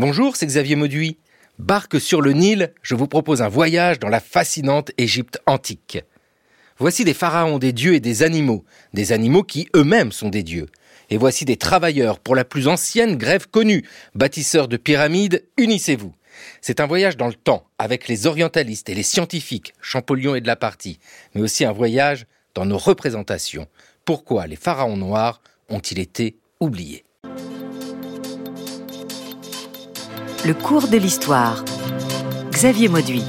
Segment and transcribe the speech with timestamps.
[0.00, 1.18] Bonjour, c'est Xavier Mauduit.
[1.58, 5.98] Barque sur le Nil, je vous propose un voyage dans la fascinante Égypte antique.
[6.78, 10.68] Voici des pharaons, des dieux et des animaux, des animaux qui eux-mêmes sont des dieux.
[11.10, 16.14] Et voici des travailleurs pour la plus ancienne grève connue, bâtisseurs de pyramides, unissez-vous.
[16.62, 20.46] C'est un voyage dans le temps, avec les orientalistes et les scientifiques, Champollion et de
[20.46, 20.98] la partie,
[21.34, 22.24] mais aussi un voyage
[22.54, 23.68] dans nos représentations.
[24.06, 27.04] Pourquoi les pharaons noirs ont-ils été oubliés?
[30.46, 31.62] Le cours de l'histoire.
[32.50, 33.24] Xavier Mauduit.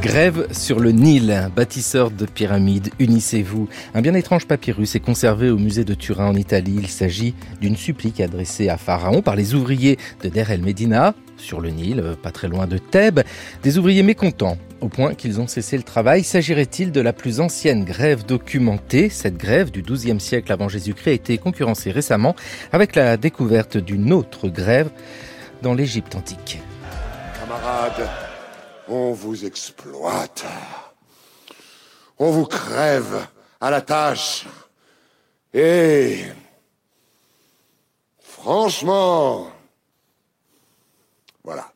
[0.00, 3.68] Grève sur le Nil, bâtisseur de pyramides, unissez-vous.
[3.94, 6.76] Un bien étrange papyrus est conservé au musée de Turin en Italie.
[6.78, 11.60] Il s'agit d'une supplique adressée à Pharaon par les ouvriers de Der el Medina, sur
[11.60, 13.20] le Nil, pas très loin de Thèbes.
[13.62, 16.22] Des ouvriers mécontents au point qu'ils ont cessé le travail.
[16.22, 19.08] S'agirait-il de la plus ancienne grève documentée?
[19.08, 22.36] Cette grève du XIIe siècle avant Jésus-Christ a été concurrencée récemment
[22.72, 24.90] avec la découverte d'une autre grève
[25.62, 26.60] dans l'Égypte antique.
[27.40, 28.08] Camarades,
[28.88, 30.44] on vous exploite.
[32.18, 33.26] On vous crève
[33.60, 34.46] à la tâche.
[35.52, 36.24] Et
[38.20, 39.50] franchement,
[41.42, 41.72] voilà.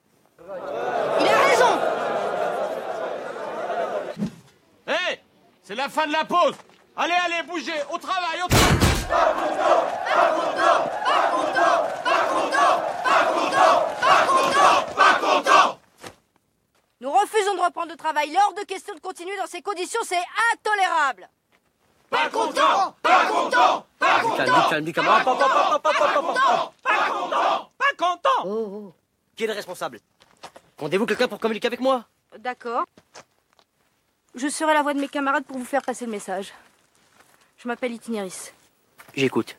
[5.70, 6.56] C'est la fin de la pause
[6.96, 8.76] Allez, allez, bougez Au travail, au travail
[9.08, 15.79] Pas content Pas content Pas content Pas content Pas content Pas content Pas content
[17.00, 18.30] Nous refusons de reprendre le travail.
[18.32, 20.22] L'ordre de question de continuer dans ces conditions, c'est
[20.54, 21.28] intolérable
[22.10, 24.36] Pas content Pas content Pas content
[24.68, 28.94] Calme, calme, Pas content Pas content Pas content Pas content Oh, oh.
[29.34, 30.00] Qui est le responsable?
[30.76, 32.04] Rendez-vous quelqu'un pour communiquer avec moi?
[32.38, 32.84] D'accord.
[34.34, 36.52] Je serai la voix de mes camarades pour vous faire passer le message.
[37.56, 38.52] Je m'appelle Itinéris.
[39.14, 39.56] J'écoute.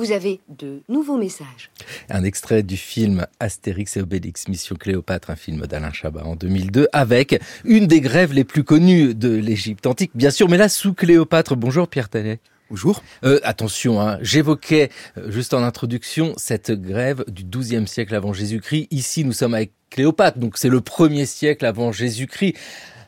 [0.00, 1.70] Vous avez de nouveaux messages.
[2.08, 6.88] Un extrait du film Astérix et Obélix Mission Cléopâtre, un film d'Alain Chabat en 2002,
[6.94, 10.94] avec une des grèves les plus connues de l'Égypte antique, bien sûr, mais là sous
[10.94, 11.54] Cléopâtre.
[11.54, 12.40] Bonjour Pierre Tallet.
[12.70, 13.02] Bonjour.
[13.24, 14.88] Euh, attention, hein, j'évoquais
[15.18, 18.88] euh, juste en introduction cette grève du XIIe siècle avant Jésus-Christ.
[18.90, 22.56] Ici, nous sommes avec Cléopâtre, donc c'est le premier siècle avant Jésus-Christ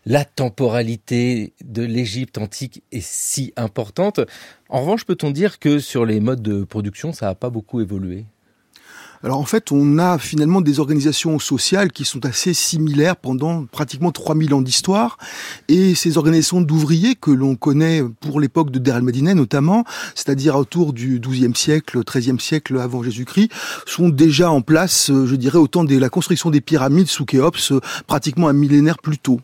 [0.05, 4.21] la temporalité de l'Égypte antique est si importante.
[4.69, 8.25] En revanche, peut-on dire que sur les modes de production, ça n'a pas beaucoup évolué?
[9.25, 14.11] Alors en fait, on a finalement des organisations sociales qui sont assez similaires pendant pratiquement
[14.11, 15.17] 3000 ans d'histoire.
[15.69, 19.05] Et ces organisations d'ouvriers que l'on connaît pour l'époque de Der el
[19.37, 19.84] notamment,
[20.17, 23.53] c'est-à-dire autour du XIIe siècle, XIIIe siècle avant Jésus-Christ,
[23.87, 27.75] sont déjà en place, je dirais, au temps de la construction des pyramides sous Khéops,
[28.09, 29.41] pratiquement un millénaire plus tôt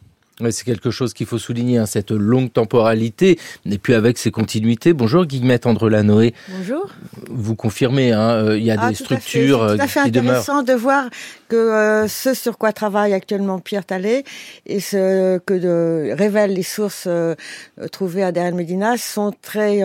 [0.50, 4.92] c'est quelque chose qu'il faut souligner, hein, cette longue temporalité, et puis avec ses continuités.
[4.92, 6.34] Bonjour Guillemette Andrelanoé.
[6.48, 6.88] Bonjour.
[7.28, 10.62] Vous confirmez, hein, euh, il y a ah, des structures C'est tout à fait, intéressant
[10.62, 11.08] de voir
[11.48, 14.24] que euh, ce sur quoi travaille actuellement Pierre Tallet
[14.66, 17.34] et ce que de, révèlent les sources euh,
[17.90, 19.82] trouvées à Derrière Medina sont très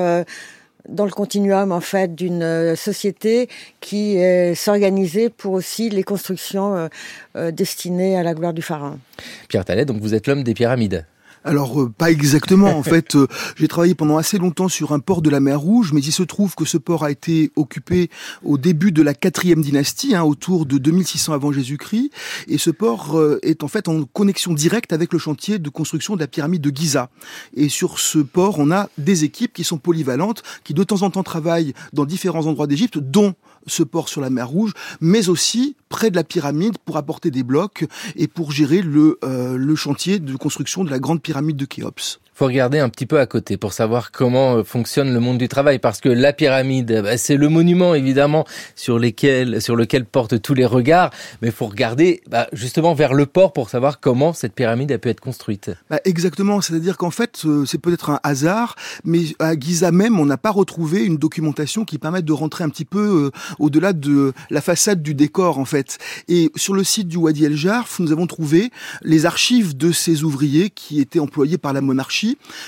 [0.90, 3.50] dans le continuum en fait d'une euh, société
[3.80, 4.18] qui
[4.56, 6.88] s'organisait pour aussi les constructions euh,
[7.36, 9.00] euh, destinées à la gloire du pharaon.
[9.48, 11.06] Pierre Tallet, donc vous êtes l'homme des pyramides.
[11.44, 12.78] Alors euh, pas exactement.
[12.78, 13.28] En fait, euh,
[13.58, 16.24] j'ai travaillé pendant assez longtemps sur un port de la mer Rouge, mais il se
[16.24, 18.09] trouve que ce port a été occupé
[18.44, 22.12] au début de la quatrième dynastie, hein, autour de 2600 avant Jésus-Christ,
[22.48, 26.16] et ce port euh, est en fait en connexion directe avec le chantier de construction
[26.16, 27.09] de la pyramide de Giza.
[27.56, 31.10] Et sur ce port, on a des équipes qui sont polyvalentes, qui de temps en
[31.10, 33.36] temps travaillent dans différents endroits d'Égypte, dont
[33.68, 37.44] ce port sur la mer Rouge, mais aussi près de la pyramide pour apporter des
[37.44, 42.20] blocs et pour gérer le, le chantier de construction de la grande pyramide de Khéops
[42.34, 45.48] faut regarder un petit peu à côté pour savoir comment euh, fonctionne le monde du
[45.48, 48.46] travail parce que la pyramide bah, c'est le monument évidemment
[48.76, 51.12] sur lesquels sur lequel portent tous les regards
[51.42, 55.10] mais faut regarder bah, justement vers le port pour savoir comment cette pyramide a pu
[55.10, 55.72] être construite.
[55.90, 60.26] Bah, exactement, c'est-à-dire qu'en fait euh, c'est peut-être un hasard mais à Giza même on
[60.26, 64.34] n'a pas retrouvé une documentation qui permette de rentrer un petit peu euh, au-delà de
[64.50, 65.98] la façade du décor en fait.
[66.28, 68.72] Et sur le site du Wadi El Jarf, nous avons trouvé
[69.04, 72.23] les archives de ces ouvriers qui étaient employés par la monarchie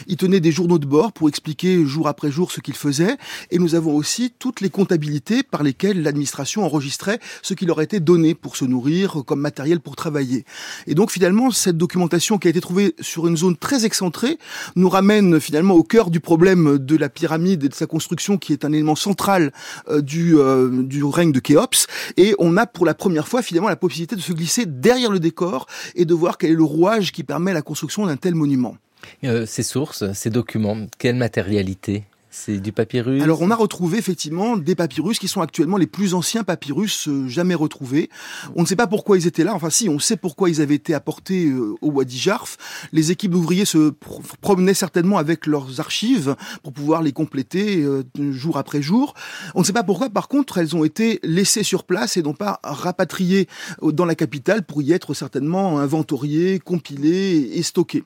[0.07, 3.17] il tenait des journaux de bord pour expliquer jour après jour ce qu'il faisait.
[3.51, 7.99] Et nous avons aussi toutes les comptabilités par lesquelles l'administration enregistrait ce qui leur était
[7.99, 10.45] donné pour se nourrir comme matériel pour travailler.
[10.87, 14.37] Et donc finalement, cette documentation qui a été trouvée sur une zone très excentrée
[14.75, 18.53] nous ramène finalement au cœur du problème de la pyramide et de sa construction qui
[18.53, 19.51] est un élément central
[19.89, 21.87] euh, du, euh, du règne de Khéops.
[22.17, 25.19] Et on a pour la première fois finalement la possibilité de se glisser derrière le
[25.19, 28.75] décor et de voir quel est le rouage qui permet la construction d'un tel monument.
[29.23, 32.03] Euh, ces sources, ces documents, quelle matérialité?
[32.37, 33.23] C'est du papyrus?
[33.23, 37.29] Alors on a retrouvé effectivement des papyrus qui sont actuellement les plus anciens papyrus euh,
[37.29, 38.09] jamais retrouvés.
[38.57, 40.75] On ne sait pas pourquoi ils étaient là, enfin si, on sait pourquoi ils avaient
[40.75, 42.57] été apportés euh, au Wadi Jarf.
[42.91, 43.93] Les équipes d'ouvriers se
[44.41, 47.85] promenaient certainement avec leurs archives pour pouvoir les compléter
[48.31, 49.13] jour après jour.
[49.55, 52.33] On ne sait pas pourquoi par contre elles ont été laissées sur place et non
[52.33, 53.47] pas rapatriées
[53.81, 58.03] dans la capitale pour y être certainement inventoriées, compilées et stockées.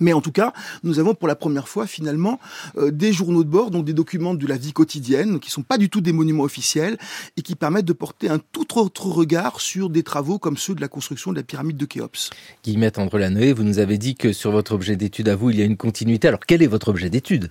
[0.00, 0.52] Mais en tout cas,
[0.82, 2.40] nous avons pour la première fois finalement
[2.76, 5.78] euh, des journaux de bord, donc des documents de la vie quotidienne, qui sont pas
[5.78, 6.98] du tout des monuments officiels
[7.36, 10.80] et qui permettent de porter un tout autre regard sur des travaux comme ceux de
[10.80, 12.30] la construction de la pyramide de Khéops.
[12.64, 15.58] Guillemette André Lanoé, vous nous avez dit que sur votre objet d'étude à vous, il
[15.58, 16.28] y a une continuité.
[16.28, 17.50] Alors quel est votre objet d'étude?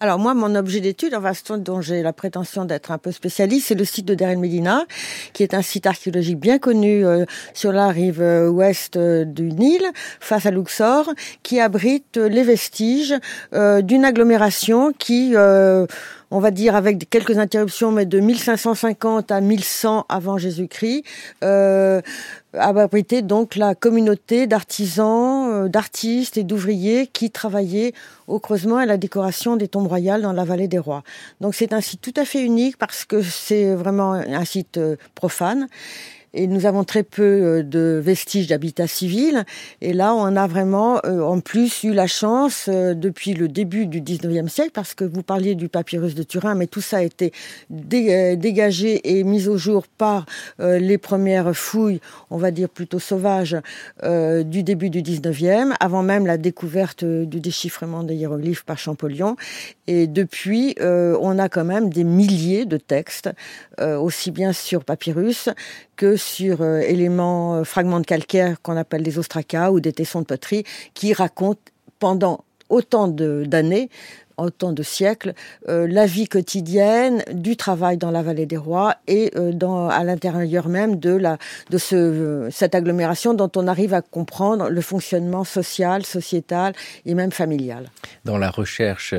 [0.00, 3.74] Alors moi, mon objet d'étude, enfin, dont j'ai la prétention d'être un peu spécialiste, c'est
[3.74, 4.84] le site de Der Medina,
[5.32, 9.50] qui est un site archéologique bien connu euh, sur la rive euh, ouest euh, du
[9.50, 9.82] Nil,
[10.20, 11.10] face à Luxor,
[11.42, 13.14] qui abrite les vestiges
[13.52, 15.34] d'une agglomération qui
[16.30, 21.04] on va dire avec quelques interruptions, mais de 1550 à 1100 avant Jésus-Christ,
[21.42, 22.02] euh,
[23.22, 27.92] donc la communauté d'artisans, euh, d'artistes et d'ouvriers qui travaillaient
[28.26, 31.02] au creusement et à la décoration des tombes royales dans la vallée des rois.
[31.40, 34.96] Donc c'est un site tout à fait unique parce que c'est vraiment un site euh,
[35.14, 35.68] profane
[36.38, 39.44] et nous avons très peu euh, de vestiges d'habitat civil.
[39.80, 43.86] Et là, on a vraiment, euh, en plus, eu la chance euh, depuis le début
[43.86, 47.02] du 19e siècle, parce que vous parliez du papyrus de Turin, mais tout ça a
[47.02, 47.32] été
[47.70, 50.26] dégagé et mis au jour par
[50.58, 52.00] les premières fouilles,
[52.30, 53.56] on va dire plutôt sauvages,
[54.02, 59.36] du début du 19e, avant même la découverte du déchiffrement des hiéroglyphes par Champollion.
[59.86, 63.30] Et depuis, on a quand même des milliers de textes,
[63.80, 65.48] aussi bien sur papyrus
[65.98, 70.20] que sur euh, éléments, euh, fragments de calcaire qu'on appelle des ostracas ou des tessons
[70.20, 70.64] de poterie,
[70.94, 71.60] qui racontent
[71.98, 73.90] pendant autant d'années
[74.38, 75.34] autant de siècles,
[75.68, 80.04] euh, la vie quotidienne, du travail dans la vallée des rois et euh, dans, à
[80.04, 81.38] l'intérieur même de, la,
[81.70, 86.72] de ce, cette agglomération dont on arrive à comprendre le fonctionnement social, sociétal
[87.04, 87.90] et même familial.
[88.24, 89.14] Dans la recherche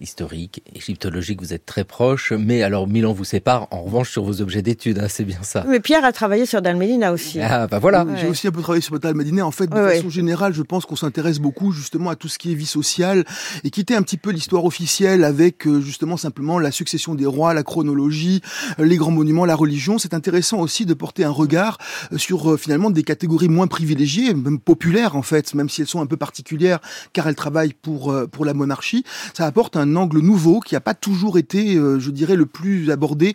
[0.00, 4.40] historique, égyptologique, vous êtes très proche, mais alors Milan vous sépare, en revanche, sur vos
[4.40, 5.64] objets d'études, hein, c'est bien ça.
[5.68, 7.40] Mais Pierre a travaillé sur Dalmédina aussi.
[7.40, 8.06] Ah, bah voilà.
[8.16, 9.46] J'ai aussi un peu travaillé sur Dalmédina.
[9.46, 12.52] En fait, de façon générale, je pense qu'on s'intéresse beaucoup justement à tout ce qui
[12.52, 13.24] est vie sociale
[13.62, 17.54] et quitter un petit peu l'histoire officielle avec euh, justement simplement la succession des rois,
[17.54, 18.40] la chronologie,
[18.78, 19.98] euh, les grands monuments, la religion.
[19.98, 21.78] C'est intéressant aussi de porter un regard
[22.12, 26.00] euh, sur finalement des catégories moins privilégiées, même populaires en fait, même si elles sont
[26.00, 26.80] un peu particulières
[27.12, 29.04] car elles travaillent pour pour la monarchie.
[29.34, 33.34] Ça apporte un angle nouveau qui n'a pas toujours été, je dirais, le plus abordé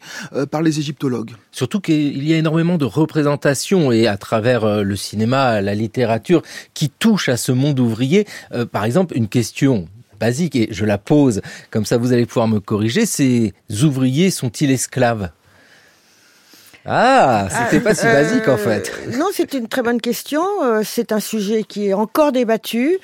[0.51, 1.31] par les égyptologues.
[1.51, 6.41] Surtout qu'il y a énormément de représentations et à travers le cinéma, la littérature
[6.73, 8.25] qui touche à ce monde ouvrier.
[8.71, 9.87] par exemple, une question
[10.19, 14.71] basique et je la pose, comme ça vous allez pouvoir me corriger, ces ouvriers sont-ils
[14.71, 15.31] esclaves?
[16.85, 18.91] Ah, c'était pas si euh, basique en fait.
[19.17, 20.41] non, c'est une très bonne question.
[20.63, 22.97] Euh, c'est un sujet qui est encore débattu.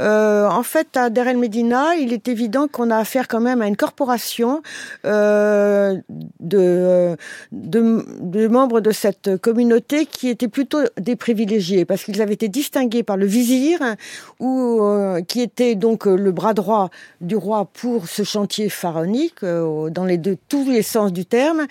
[0.00, 3.60] Euh, en fait, à Der El Medina, il est évident qu'on a affaire quand même
[3.60, 4.62] à une corporation
[5.04, 6.02] de,
[7.52, 13.02] de, membres de cette communauté qui étaient plutôt des privilégiés parce qu'ils avaient été distingués
[13.02, 13.78] par le vizir
[14.40, 14.82] ou
[15.26, 16.88] qui était donc le bras droit
[17.20, 21.66] du roi pour ce chantier pharaonique dans les deux tous les sens du terme.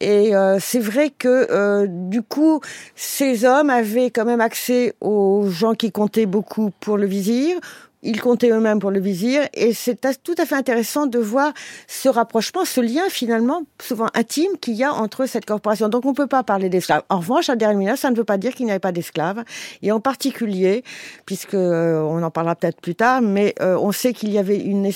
[0.00, 2.60] Et c'est vrai que euh, du coup,
[2.94, 7.58] ces hommes avaient quand même accès aux gens qui comptaient beaucoup pour le vizir,
[8.02, 11.52] ils comptaient eux-mêmes pour le vizir, et c'est tout à fait intéressant de voir
[11.86, 15.88] ce rapprochement, ce lien finalement souvent intime qu'il y a entre cette corporation.
[15.88, 17.02] Donc on ne peut pas parler d'esclaves.
[17.08, 19.44] En revanche, à Dermina, ça ne veut pas dire qu'il n'y avait pas d'esclaves,
[19.82, 20.82] et en particulier,
[21.26, 24.58] puisque euh, on en parlera peut-être plus tard, mais euh, on sait qu'il y avait
[24.58, 24.90] une,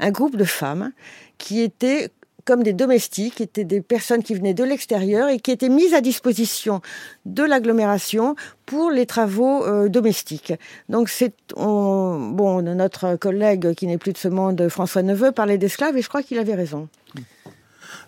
[0.00, 0.92] un groupe de femmes
[1.38, 2.10] qui étaient
[2.44, 6.00] comme des domestiques, étaient des personnes qui venaient de l'extérieur et qui étaient mises à
[6.00, 6.80] disposition
[7.26, 10.52] de l'agglomération pour les travaux euh, domestiques.
[10.88, 15.96] Donc c'est bon notre collègue qui n'est plus de ce monde, François Neveu, parlait d'esclaves
[15.96, 16.88] et je crois qu'il avait raison.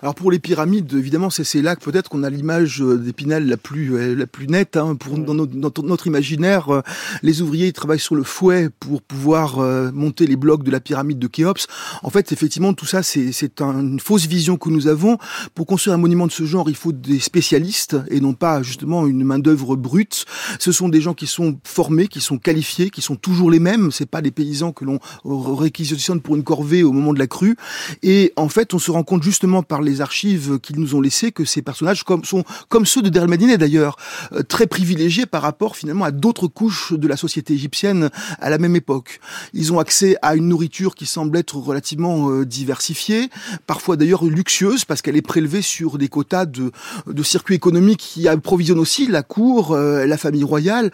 [0.02, 3.57] Alors pour les pyramides, évidemment, c'est là que peut-être qu'on a l'image euh, d'Épinal la
[3.57, 4.76] plus euh, la plus nette.
[4.76, 6.83] Hein, pour dans notre, imaginaire, euh,
[7.23, 9.59] les ouvriers travaillent sur le fouet pour pouvoir
[9.93, 11.67] monter les blocs de la pyramide de Khéops.
[12.02, 15.19] En fait, effectivement, tout ça, c'est une fausse vision que nous avons.
[15.55, 19.07] Pour construire un monument de ce genre, il faut des spécialistes et non pas justement
[19.07, 20.25] une main d'œuvre brute.
[20.59, 23.91] Ce sont des gens qui sont formés, qui sont qualifiés, qui sont toujours les mêmes.
[23.93, 27.57] C'est pas des paysans que l'on réquisitionne pour une corvée au moment de la crue.
[28.02, 31.33] Et en fait, on se rend compte justement par les archives qu'ils nous ont laissées
[31.33, 33.97] que ces personnages comme, sont comme ceux de Der Medinet d'ailleurs,
[34.33, 38.59] euh, très privilégiés par rapport finalement à d'autres couches de la société égyptienne à la
[38.59, 39.21] même époque.
[39.52, 43.28] Ils ont accès à une nourriture qui semble être relativement euh, diversifiée,
[43.66, 46.73] parfois d'ailleurs luxueuse parce qu'elle est prélevée sur des quotas de,
[47.07, 50.90] de circuits économiques qui approvisionnent aussi la cour, euh, la famille royale.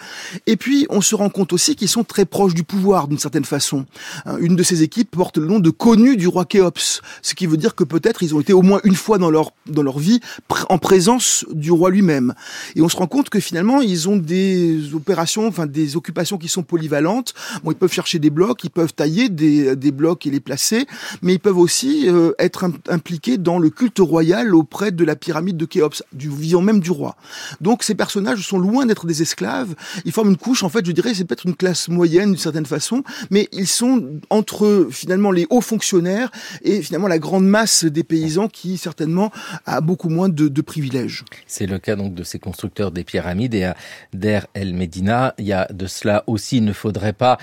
[0.46, 3.44] Et puis on se rend compte aussi qu'ils sont très proches du pouvoir d'une certaine
[3.44, 3.86] façon.
[4.26, 7.46] Hein, une de ces équipes porte le nom de connu du roi Khéops, ce qui
[7.46, 10.00] veut dire que peut-être ils ont été au moins une fois dans leur dans leur
[10.00, 10.20] vie
[10.68, 12.34] en présence du roi lui-même.
[12.74, 16.48] Et on se rend compte que finalement ils ont des opérations, enfin des occupations qui
[16.48, 17.34] sont polyvalentes.
[17.62, 20.86] Bon, ils peuvent chercher des blocs, ils peuvent tailler des, des blocs et les placer,
[21.22, 25.56] mais ils peuvent aussi euh, être impliqués dans le culte royal auprès de la pyramide
[25.56, 27.14] de Khéops, du vivant même du roi.
[27.60, 29.74] Donc ces personnages sont loin d'être des esclaves.
[30.04, 32.66] Ils forment une couche, en fait, je dirais, c'est peut-être une classe moyenne d'une certaine
[32.66, 36.30] façon, mais ils sont entre finalement les hauts fonctionnaires
[36.62, 39.30] et finalement la grande masse des paysans qui certainement
[39.66, 41.24] a beaucoup moins de, privilèges.
[41.46, 43.76] C'est le cas donc de ces constructeurs des pyramides et à
[44.12, 47.38] Der El Medina, il y a de cela aussi, il ne faudrait pas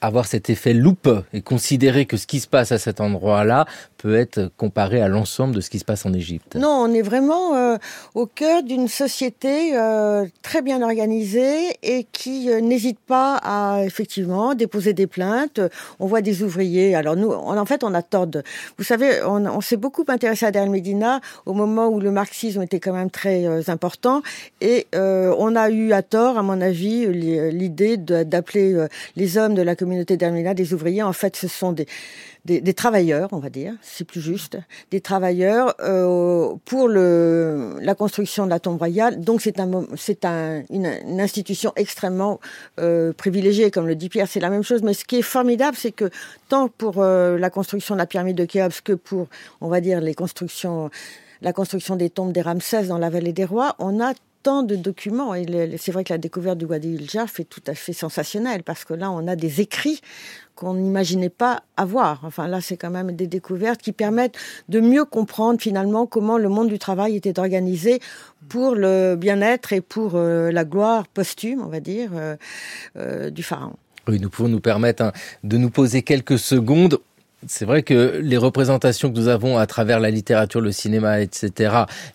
[0.00, 3.66] avoir cet effet loupe et considérer que ce qui se passe à cet endroit-là
[4.04, 6.56] peut être comparé à l'ensemble de ce qui se passe en Égypte?
[6.56, 7.78] Non, on est vraiment euh,
[8.14, 14.54] au cœur d'une société euh, très bien organisée et qui euh, n'hésite pas à effectivement
[14.54, 15.58] déposer des plaintes.
[16.00, 16.94] On voit des ouvriers.
[16.94, 18.42] Alors nous, en fait, on a tort de...
[18.76, 22.80] Vous savez, on, s'est beaucoup intéressé à Der Medina au moment où le marxisme était
[22.80, 24.20] quand même très important
[24.60, 29.74] et on a eu à tort, à mon avis, l'idée d'appeler les hommes de la
[29.76, 31.02] communauté Der Medina des ouvriers.
[31.02, 31.86] En fait, ce sont des
[32.44, 34.58] des, des, travailleurs, on va dire, c'est plus juste,
[34.90, 39.20] des travailleurs euh, pour le, la construction de la tombe royale.
[39.20, 42.40] Donc c'est un, c'est un, une, une, institution extrêmement
[42.78, 44.28] euh, privilégiée, comme le dit Pierre.
[44.28, 44.82] C'est la même chose.
[44.82, 46.10] Mais ce qui est formidable, c'est que
[46.48, 49.28] tant pour euh, la construction de la pyramide de Khéops que pour,
[49.60, 50.90] on va dire, les constructions,
[51.40, 54.12] la construction des tombes des Ramsès dans la vallée des rois, on a
[54.44, 55.34] tant de documents.
[55.34, 58.84] Et c'est vrai que la découverte du Wadi el-Jarf est tout à fait sensationnelle parce
[58.84, 60.00] que là, on a des écrits
[60.54, 62.20] qu'on n'imaginait pas avoir.
[62.24, 64.36] Enfin, là, c'est quand même des découvertes qui permettent
[64.68, 68.00] de mieux comprendre finalement comment le monde du travail était organisé
[68.48, 72.36] pour le bien-être et pour euh, la gloire posthume, on va dire, euh,
[72.96, 73.74] euh, du pharaon.
[74.06, 76.98] Oui, nous pouvons nous permettre hein, de nous poser quelques secondes.
[77.46, 81.52] C'est vrai que les représentations que nous avons à travers la littérature, le cinéma, etc.,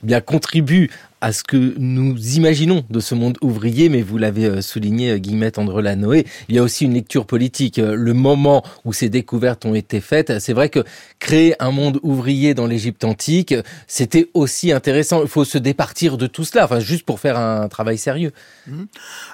[0.03, 0.89] eh bien contribuent
[1.21, 5.17] à ce que nous imaginons de ce monde ouvrier, mais vous l'avez euh, souligné, euh,
[5.17, 7.77] Guillemette André Lanoé, il y a aussi une lecture politique.
[7.79, 10.83] Euh, le moment où ces découvertes ont été faites, c'est vrai que
[11.19, 13.53] créer un monde ouvrier dans l'Égypte antique,
[13.87, 15.21] c'était aussi intéressant.
[15.21, 18.31] Il faut se départir de tout cela, enfin juste pour faire un travail sérieux.
[18.67, 18.83] Mmh.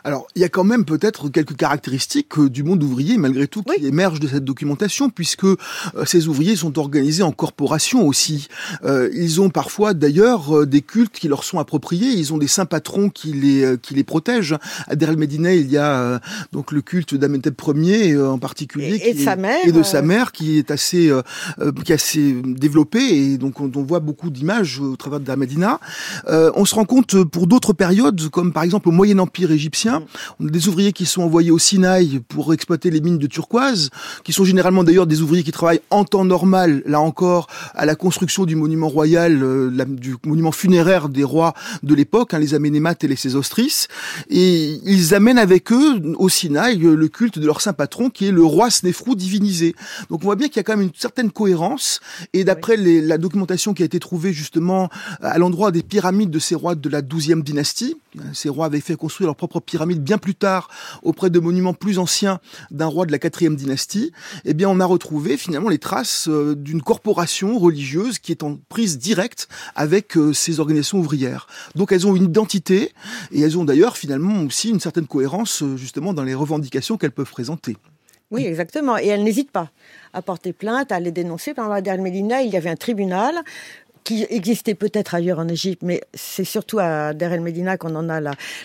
[0.04, 3.82] Alors, il y a quand même peut-être quelques caractéristiques du monde ouvrier, malgré tout, qui
[3.82, 3.88] oui.
[3.88, 5.46] émergent de cette documentation, puisque
[6.06, 8.48] ces ouvriers sont organisés en corporation aussi.
[8.84, 13.10] Ils ont parfois d'ailleurs des cultes qui leur sont appropriés ils ont des saints patrons
[13.10, 14.58] qui les euh, qui les protègent.
[14.88, 16.20] À Der el Medina, il y a euh,
[16.52, 19.84] donc le culte d'Amenhotep Ier euh, en particulier et, et, de sa mère et de
[19.84, 21.22] sa mère qui est assez euh,
[21.84, 25.38] qui est assez développé et donc on, on voit beaucoup d'images au travers de Der
[25.38, 25.80] Medina.
[26.28, 30.04] on se rend compte pour d'autres périodes comme par exemple au Moyen Empire égyptien,
[30.40, 33.90] on a des ouvriers qui sont envoyés au Sinaï pour exploiter les mines de turquoise,
[34.24, 37.96] qui sont généralement d'ailleurs des ouvriers qui travaillent en temps normal, là encore, à la
[37.96, 39.40] construction du monument royal,
[39.70, 41.54] la, du monument funéraire des rois
[41.84, 43.88] de l'époque, hein, les Aménémates et les Sésostris,
[44.30, 48.32] et ils amènent avec eux au Sinaï le culte de leur saint patron qui est
[48.32, 49.76] le roi Snéfrou divinisé.
[50.10, 52.00] Donc on voit bien qu'il y a quand même une certaine cohérence,
[52.34, 54.90] et d'après la documentation qui a été trouvée justement
[55.22, 57.96] à l'endroit des pyramides de ces rois de la 12e dynastie,
[58.34, 60.70] ces rois avaient fait construire leur propre pyramide bien plus tard
[61.04, 62.40] auprès de monuments plus anciens
[62.72, 64.12] d'un roi de la 4e dynastie,
[64.46, 68.58] eh bien on a retrouvé finalement les traces euh, d'une corporation religieuse qui est en
[68.70, 71.48] prise directe avec euh, ces organisations ouvrières.
[71.76, 72.92] Donc elles ont une identité
[73.32, 77.12] et elles ont d'ailleurs finalement aussi une certaine cohérence euh, justement dans les revendications qu'elles
[77.12, 77.78] peuvent présenter.
[78.32, 78.98] Oui, exactement.
[78.98, 79.70] Et elles n'hésitent pas
[80.14, 81.54] à porter plainte, à les dénoncer.
[81.54, 83.36] Pendant la dernière Médina, il y avait un tribunal
[84.06, 88.08] qui existait peut-être ailleurs en Égypte, mais c'est surtout à Der el Medina qu'on en
[88.08, 88.22] a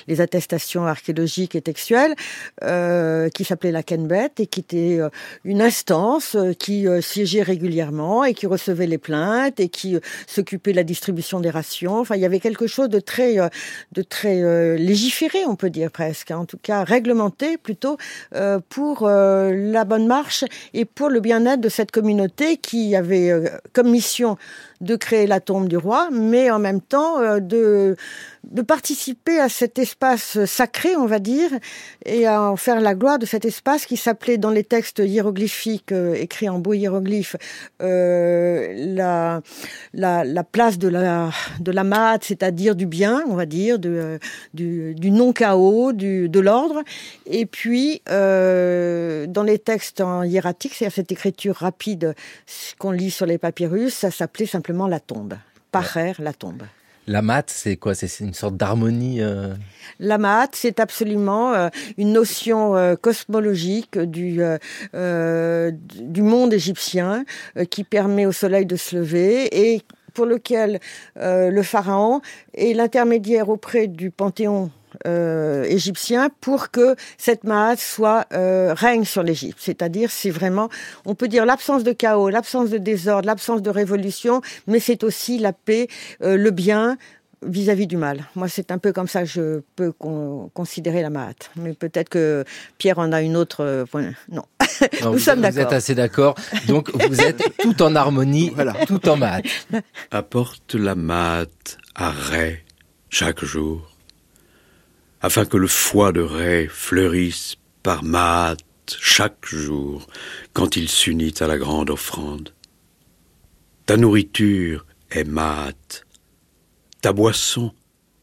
[0.07, 2.15] les attestations archéologiques et textuelles,
[2.63, 5.09] euh, qui s'appelait la Kenbet et qui était euh,
[5.45, 10.01] une instance euh, qui euh, siégeait régulièrement et qui recevait les plaintes et qui euh,
[10.27, 11.99] s'occupait de la distribution des rations.
[11.99, 13.49] Enfin, il y avait quelque chose de très, euh,
[13.93, 17.97] de très légiféré, on peut dire presque, en tout cas réglementé plutôt
[18.69, 20.45] pour la bonne marche
[20.75, 23.33] et pour le bien-être de cette communauté qui avait
[23.73, 24.37] comme mission
[24.81, 27.97] de créer la tombe du roi, mais en même temps euh, de
[28.45, 31.51] de participer à cet espace sacré, on va dire,
[32.05, 35.93] et à en faire la gloire de cet espace qui s'appelait dans les textes hiéroglyphiques
[35.93, 37.37] euh, écrits en beaux hiéroglyphes
[37.83, 39.43] euh, la,
[39.93, 41.31] la, la place de la
[41.61, 44.19] de la mat, c'est-à-dire du bien, on va dire, de, euh,
[44.55, 46.83] du, du non chaos, du de l'ordre,
[47.27, 52.15] et puis dans les textes en hiératique, c'est-à-dire cette écriture rapide
[52.79, 55.35] qu'on lit sur les papyrus, ça s'appelait simplement la tombe,
[55.71, 56.63] parer, la tombe.
[57.11, 57.97] La mat, c'est quoi?
[57.97, 59.53] C'est une sorte d'harmonie euh...
[59.99, 64.41] La mat, c'est absolument euh, une notion euh, cosmologique du,
[64.95, 67.25] du monde égyptien
[67.69, 69.83] qui permet au soleil de se lever et
[70.15, 70.79] pour lequel
[71.17, 72.21] le pharaon
[72.55, 74.71] est l'intermédiaire auprès du panthéon
[75.07, 79.59] euh, égyptien pour que cette Maat soit euh, règne sur l'Égypte.
[79.61, 80.69] C'est-à-dire, c'est vraiment,
[81.05, 85.39] on peut dire l'absence de chaos, l'absence de désordre, l'absence de révolution, mais c'est aussi
[85.39, 85.89] la paix,
[86.23, 86.97] euh, le bien
[87.43, 88.25] vis-à-vis -vis du mal.
[88.35, 91.41] Moi, c'est un peu comme ça que je peux con considérer la Maat.
[91.57, 92.45] Mais peut-être que
[92.77, 93.65] Pierre en a une autre.
[93.65, 93.85] Euh.
[94.31, 94.45] Non.
[95.03, 95.73] Non, Nous vous, sommes Vous êtes d'accord.
[95.75, 96.35] assez d'accord.
[96.67, 98.73] Donc, vous êtes tout en harmonie, Voilà.
[98.87, 99.43] tout en mat.
[100.11, 102.65] apporte la mate à Ré
[103.11, 103.90] chaque jour,
[105.21, 108.65] afin que le foie de Ré fleurisse par mate
[108.99, 110.07] chaque jour
[110.53, 112.55] quand il s'unit à la grande offrande.
[113.87, 116.07] Ta nourriture est mate,
[117.01, 117.73] ta boisson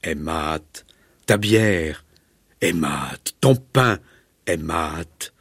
[0.03, 0.85] est mate,
[1.25, 2.05] ta bière
[2.61, 3.99] est mate, ton pain
[4.45, 5.33] est mate.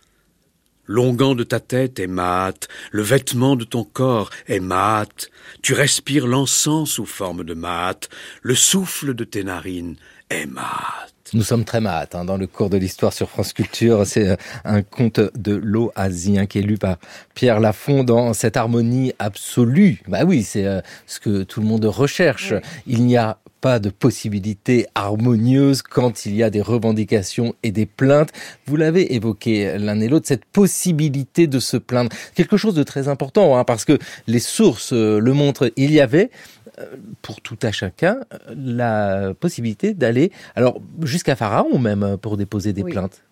[0.89, 6.29] L'onguent de ta tête est mate, le vêtement de ton corps est mate, tu respires
[6.29, 8.09] l'encens sous forme de mate,
[8.43, 9.97] le souffle de tes narines
[10.31, 11.16] est mate.
[11.33, 14.06] Nous sommes très mat hein, dans le cours de l'histoire sur France Culture.
[14.06, 16.99] C'est euh, un conte de l'Oasien qui est lu par
[17.35, 20.02] Pierre Lafont dans cette harmonie absolue.
[20.06, 22.52] Bah oui, c'est euh, ce que tout le monde recherche.
[22.52, 22.61] Oui.
[22.87, 27.87] Il n'y a pas de possibilité harmonieuse quand il y a des revendications et des
[27.87, 28.30] plaintes.
[28.66, 32.11] Vous l'avez évoqué l'un et l'autre, cette possibilité de se plaindre.
[32.35, 35.73] Quelque chose de très important, hein, parce que les sources euh, le montrent.
[35.76, 36.30] Il y avait,
[37.23, 42.73] pour tout à chacun, euh, la possibilité d'aller, alors jusqu'à Pharaon même, euh, pour déposer
[42.73, 42.92] des Oui.
[42.92, 43.23] plaintes.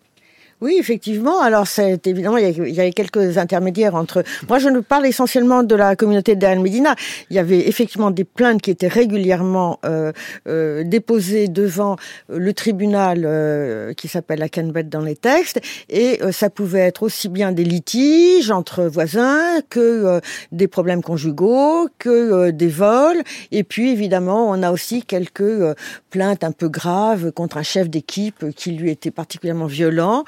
[0.60, 1.40] Oui, effectivement.
[1.40, 4.24] Alors, c'est évidemment, il y, avait quelques intermédiaires entre.
[4.48, 6.94] Moi, je ne parle essentiellement de la communauté d'Al Medina.
[7.30, 10.12] Il y avait effectivement des plaintes qui étaient régulièrement euh,
[10.48, 11.96] euh, déposées devant
[12.28, 17.02] le tribunal euh, qui s'appelle la Canbet dans les textes, et euh, ça pouvait être
[17.02, 20.20] aussi bien des litiges entre voisins que euh,
[20.52, 25.74] des problèmes conjugaux, que euh, des vols, et puis évidemment, on a aussi quelques euh,
[26.10, 30.24] plaintes un peu graves contre un chef d'équipe qui lui était particulièrement violent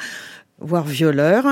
[0.59, 1.45] voire violeur,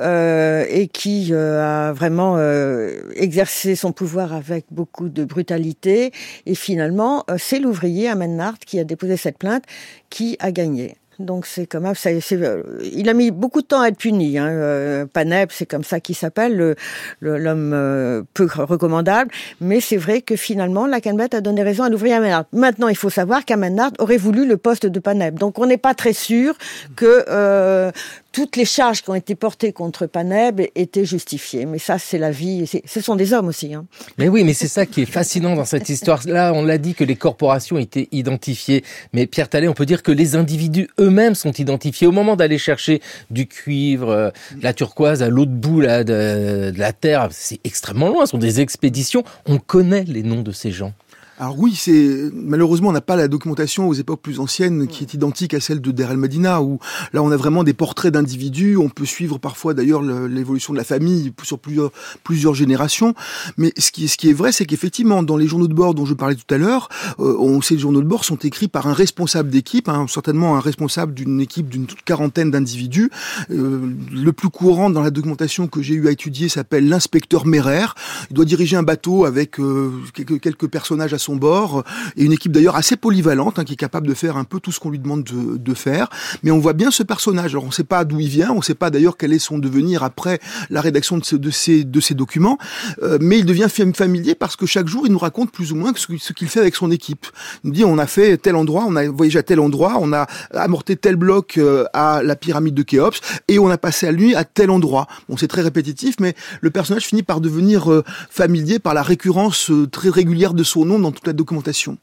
[0.00, 6.12] euh, et qui euh, a vraiment euh, exercé son pouvoir avec beaucoup de brutalité.
[6.46, 9.64] Et finalement, euh, c'est l'ouvrier Amenart qui a déposé cette plainte
[10.10, 10.96] qui a gagné.
[11.20, 14.36] Donc c'est quand même, ça, il a mis beaucoup de temps à être puni.
[14.36, 14.48] Hein.
[14.48, 16.74] Euh, Panep, c'est comme ça qu'il s'appelle, le-
[17.20, 19.30] le- l'homme euh, peu recommandable.
[19.60, 22.46] Mais c'est vrai que finalement, la Canbet a donné raison à l'ouvrier Amenart.
[22.52, 25.36] Maintenant, il faut savoir qu'Amenart aurait voulu le poste de Panep.
[25.36, 26.58] Donc on n'est pas très sûr
[26.96, 27.92] que euh,
[28.34, 31.66] toutes les charges qui ont été portées contre Paneb étaient justifiées.
[31.66, 32.68] Mais ça, c'est la vie.
[32.84, 33.72] Ce sont des hommes aussi.
[33.72, 33.86] Hein.
[34.18, 36.20] Mais oui, mais c'est ça qui est fascinant dans cette histoire.
[36.26, 38.82] Là, on l'a dit que les corporations étaient identifiées.
[39.12, 42.08] Mais Pierre Tallet, on peut dire que les individus eux-mêmes sont identifiés.
[42.08, 46.78] Au moment d'aller chercher du cuivre, euh, de la turquoise à l'autre bout de, de
[46.78, 48.26] la Terre, c'est extrêmement loin.
[48.26, 49.22] Ce sont des expéditions.
[49.46, 50.92] On connaît les noms de ces gens.
[51.36, 55.14] Alors oui, c'est malheureusement on n'a pas la documentation aux époques plus anciennes qui est
[55.14, 56.78] identique à celle de Der El Medina où
[57.12, 58.76] là on a vraiment des portraits d'individus.
[58.76, 61.90] On peut suivre parfois d'ailleurs le- l'évolution de la famille sur plusieurs
[62.22, 63.14] plusieurs générations.
[63.56, 66.06] Mais ce qui ce qui est vrai, c'est qu'effectivement dans les journaux de bord dont
[66.06, 68.92] je parlais tout à l'heure, euh, on les journaux de bord sont écrits par un
[68.92, 73.10] responsable d'équipe, hein, certainement un responsable d'une équipe d'une quarantaine d'individus.
[73.50, 73.80] Euh,
[74.12, 77.86] le plus courant dans la documentation que j'ai eu à étudier s'appelle l'inspecteur Merer.
[78.30, 81.84] Il doit diriger un bateau avec euh, quelques, quelques personnages à son bord
[82.16, 84.72] et une équipe d'ailleurs assez polyvalente hein, qui est capable de faire un peu tout
[84.72, 86.08] ce qu'on lui demande de, de faire.
[86.42, 87.52] Mais on voit bien ce personnage.
[87.52, 89.38] Alors on ne sait pas d'où il vient, on ne sait pas d'ailleurs quel est
[89.38, 90.38] son devenir après
[90.70, 92.58] la rédaction de, de ces de documents.
[93.02, 95.76] Euh, mais il devient fam- familier parce que chaque jour il nous raconte plus ou
[95.76, 97.26] moins ce qu'il fait avec son équipe.
[97.62, 100.12] Il nous dit on a fait tel endroit, on a voyagé à tel endroit, on
[100.12, 104.12] a amorté tel bloc euh, à la pyramide de Khéops et on a passé à
[104.12, 105.06] lui à tel endroit.
[105.28, 109.70] Bon c'est très répétitif, mais le personnage finit par devenir euh, familier par la récurrence
[109.70, 111.98] euh, très régulière de son nom dans toute la documentation.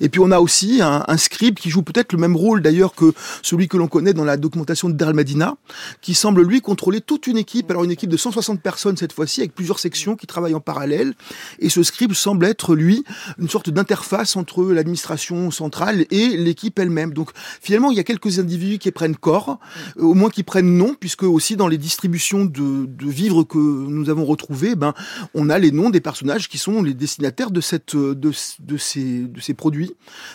[0.00, 3.12] Et puis on a aussi un, scribe qui joue peut-être le même rôle d'ailleurs que
[3.42, 5.56] celui que l'on connaît dans la documentation de Dar Madina,
[6.02, 9.40] qui semble lui contrôler toute une équipe, alors une équipe de 160 personnes cette fois-ci,
[9.40, 11.14] avec plusieurs sections qui travaillent en parallèle.
[11.58, 13.04] Et ce scribe semble être lui
[13.38, 17.12] une sorte d'interface entre l'administration centrale et l'équipe elle-même.
[17.12, 19.58] Donc finalement, il y a quelques individus qui prennent corps,
[19.98, 23.58] euh, au moins qui prennent nom, puisque aussi dans les distributions de, de vivres que
[23.58, 24.94] nous avons retrouvés, ben
[25.34, 29.54] on a les noms des personnages qui sont les destinataires de cette de, de ces
[29.56, 29.92] produits.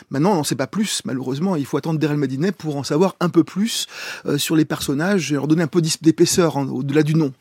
[0.09, 1.01] Maintenant, on n'en sait pas plus.
[1.05, 3.87] Malheureusement, il faut attendre Derel Madinet pour en savoir un peu plus
[4.25, 7.31] euh, sur les personnages et leur donner un peu d'épaisseur hein, au-delà du nom.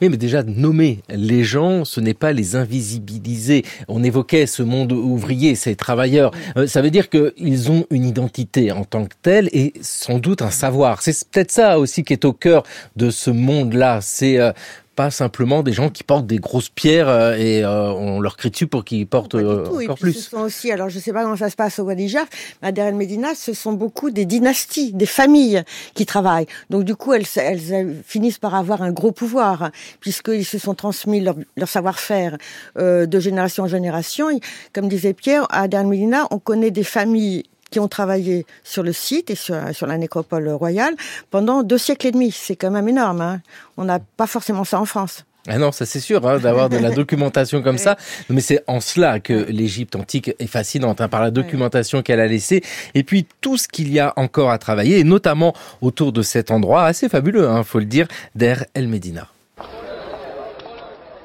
[0.00, 3.64] Oui, mais déjà, nommer les gens, ce n'est pas les invisibiliser.
[3.88, 6.30] On évoquait ce monde ouvrier, ces travailleurs.
[6.56, 10.42] Euh, ça veut dire qu'ils ont une identité en tant que telle et sans doute
[10.42, 11.02] un savoir.
[11.02, 12.62] C'est peut-être ça aussi qui est au cœur
[12.96, 14.00] de ce monde-là.
[14.00, 14.52] C'est euh,
[14.96, 18.50] pas simplement des gens qui portent des grosses pierres euh, et euh, on leur crie
[18.50, 20.14] dessus pour qu'ils portent euh, encore plus.
[20.14, 22.28] Ce sont aussi, alors je sais pas comment ça se passe au Wadi Jaf,
[22.62, 25.62] mais à El Medina, ce sont beaucoup des dynasties, des familles
[25.94, 26.46] qui travaillent.
[26.70, 31.20] Donc du coup, elles, elles, finissent par avoir un gros pouvoir puisqu'ils se sont transmis
[31.20, 32.38] leur, leur savoir-faire
[32.78, 34.28] euh, de génération en génération.
[34.72, 38.92] Comme disait Pierre, à El Medina, on connaît des familles qui ont travaillé sur le
[38.92, 40.94] site et sur, sur la nécropole royale
[41.30, 42.32] pendant deux siècles et demi.
[42.32, 43.20] C'est quand même énorme.
[43.20, 43.40] Hein.
[43.76, 45.24] On n'a pas forcément ça en France.
[45.48, 47.96] Ah non, ça c'est sûr, hein, d'avoir de la documentation comme ça.
[48.28, 52.26] Mais c'est en cela que l'Égypte antique est fascinante, hein, par la documentation qu'elle a
[52.26, 52.62] laissée,
[52.94, 56.50] et puis tout ce qu'il y a encore à travailler, et notamment autour de cet
[56.50, 59.28] endroit assez fabuleux, hein, faut le dire, d'Er El Medina.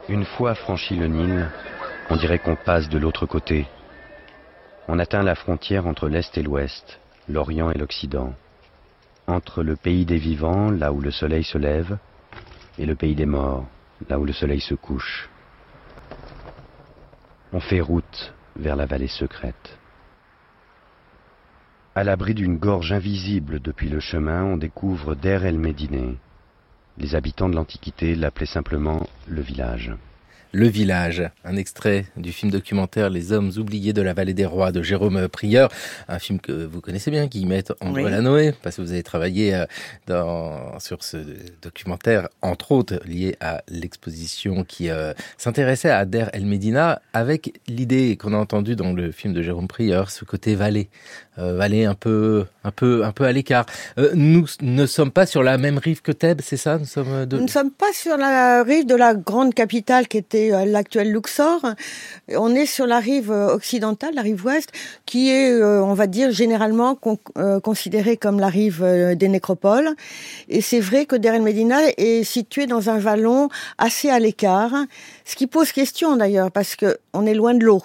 [0.08, 1.48] Une fois franchi le Nil,
[2.10, 3.66] on dirait qu'on passe de l'autre côté,
[4.88, 8.34] on atteint la frontière entre l'Est et l'Ouest, l'Orient et l'Occident,
[9.28, 11.98] entre le pays des vivants, là où le soleil se lève,
[12.78, 13.66] et le pays des morts,
[14.10, 15.30] là où le soleil se couche.
[17.54, 19.78] On fait route vers la vallée secrète.
[21.94, 26.18] À l'abri d'une gorge invisible depuis le chemin, on découvre Der el Médiné.
[26.98, 29.94] Les habitants de l'Antiquité l'appelaient simplement le village.
[30.54, 34.74] Le village, un extrait du film documentaire Les hommes oubliés de la vallée des rois
[34.74, 35.70] de Jérôme Prieur,
[36.10, 38.12] un film que vous connaissez bien, qui met André oui.
[38.12, 39.66] Lanoé, parce que vous avez travaillé euh,
[40.08, 41.18] dans, sur ce
[41.62, 48.18] documentaire, entre autres lié à l'exposition qui euh, s'intéressait à Der El Medina, avec l'idée
[48.18, 50.90] qu'on a entendue dans le film de Jérôme Prieur, ce côté vallée,
[51.40, 53.66] euh, vallée un peu, un peu, un peu à l'écart.
[53.98, 56.78] Euh, nous ne sommes pas sur la même rive que Thèbes, c'est ça?
[56.78, 57.38] Nous sommes de...
[57.38, 61.62] Nous ne sommes pas sur la rive de la grande capitale qui était l'actuel Luxor.
[62.30, 64.72] On est sur la rive occidentale, la rive ouest,
[65.06, 67.18] qui est, euh, on va dire, généralement con
[67.64, 68.84] considérée comme la rive
[69.16, 69.92] des nécropoles.
[70.50, 74.74] Et c'est vrai que Der Medina est situé dans un vallon assez à l'écart,
[75.24, 77.82] ce qui pose question d'ailleurs, parce que on est loin de l'eau.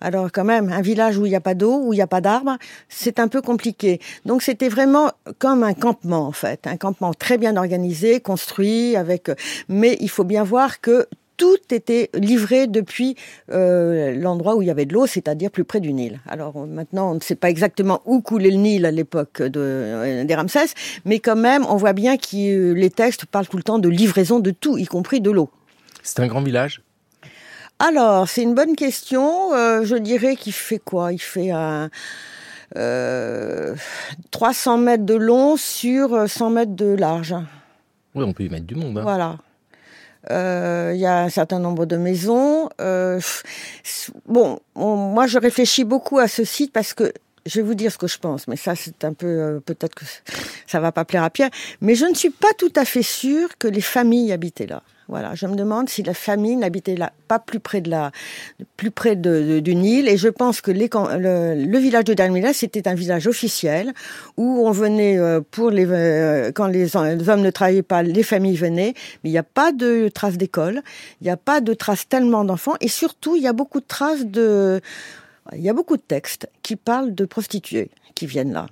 [0.00, 2.06] Alors quand même, un village où il n'y a pas d'eau, où il n'y a
[2.06, 2.56] pas d'arbres,
[2.88, 4.00] c'est un peu compliqué.
[4.24, 9.30] Donc c'était vraiment comme un campement en fait, un campement très bien organisé, construit avec.
[9.68, 11.06] Mais il faut bien voir que
[11.38, 13.16] tout était livré depuis
[13.50, 16.20] euh, l'endroit où il y avait de l'eau, c'est-à-dire plus près du Nil.
[16.28, 20.24] Alors maintenant, on ne sait pas exactement où coulait le Nil à l'époque de, euh,
[20.24, 23.78] des Ramsès, mais quand même, on voit bien que les textes parlent tout le temps
[23.78, 25.48] de livraison de tout, y compris de l'eau.
[26.02, 26.82] C'est un grand village
[27.78, 29.54] alors, c'est une bonne question.
[29.54, 31.12] Euh, je dirais qu'il fait quoi?
[31.12, 31.90] Il fait un,
[32.76, 33.74] euh,
[34.30, 37.34] 300 mètres de long sur 100 mètres de large.
[38.14, 38.98] Oui, on peut y mettre du monde.
[38.98, 39.02] Hein.
[39.02, 39.38] Voilà.
[40.30, 42.68] Euh, il y a un certain nombre de maisons.
[42.80, 43.20] Euh,
[44.26, 47.12] bon, on, moi, je réfléchis beaucoup à ce site parce que
[47.46, 49.94] je vais vous dire ce que je pense, mais ça, c'est un peu, euh, peut-être
[49.94, 50.04] que
[50.66, 53.56] ça va pas plaire à Pierre, mais je ne suis pas tout à fait sûre
[53.58, 54.82] que les familles habitaient là.
[55.08, 56.96] Voilà, je me demande si la famille n'habitait
[57.28, 58.12] pas plus près de la,
[58.76, 59.12] plus près.
[59.12, 63.94] Et je pense que le village de Dalmila, c'était un village officiel
[64.36, 66.96] où on venait euh, pour les, euh, quand les, les,
[67.28, 68.92] hommes ne travaillaient pas, les familles venaient.
[69.24, 70.82] Mais il n'y a pas de traces d'école,
[71.22, 73.86] il n'y a pas de traces tellement d'enfants, et surtout il y a beaucoup de
[73.86, 74.80] traces de,
[75.54, 78.66] il y a beaucoup de textes qui parlent de prostituées qui viennent là.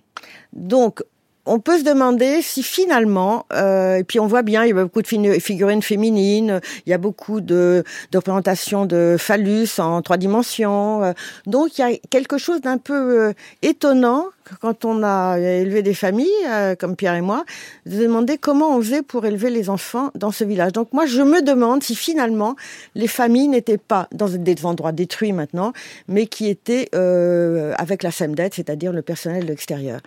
[0.53, 1.03] Donc,
[1.47, 4.83] on peut se demander si finalement, euh, et puis on voit bien, il y a
[4.83, 10.17] beaucoup de figurines féminines, il y a beaucoup de, de représentations de phallus en trois
[10.17, 11.05] dimensions.
[11.05, 11.13] Euh,
[11.47, 13.33] donc il y a quelque chose d'un peu euh,
[13.63, 14.27] étonnant
[14.61, 17.45] quand on a élevé des familles, euh, comme Pierre et moi,
[17.85, 20.73] de demander comment on faisait pour élever les enfants dans ce village.
[20.73, 22.57] Donc moi, je me demande si finalement
[22.95, 25.73] les familles n'étaient pas dans des endroits détruits maintenant,
[26.09, 30.01] mais qui étaient euh, avec la SEMDET, c'est-à-dire le personnel de l'extérieur.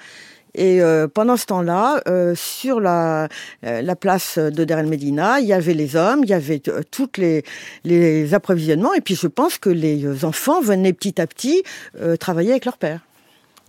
[0.56, 3.28] Et euh, pendant ce temps-là, euh, sur la,
[3.66, 6.62] euh, la place de Der El Medina, il y avait les hommes, il y avait
[6.92, 7.44] toutes les,
[7.84, 11.64] les approvisionnements, et puis je pense que les enfants venaient petit à petit
[12.20, 13.02] travailler avec leur père.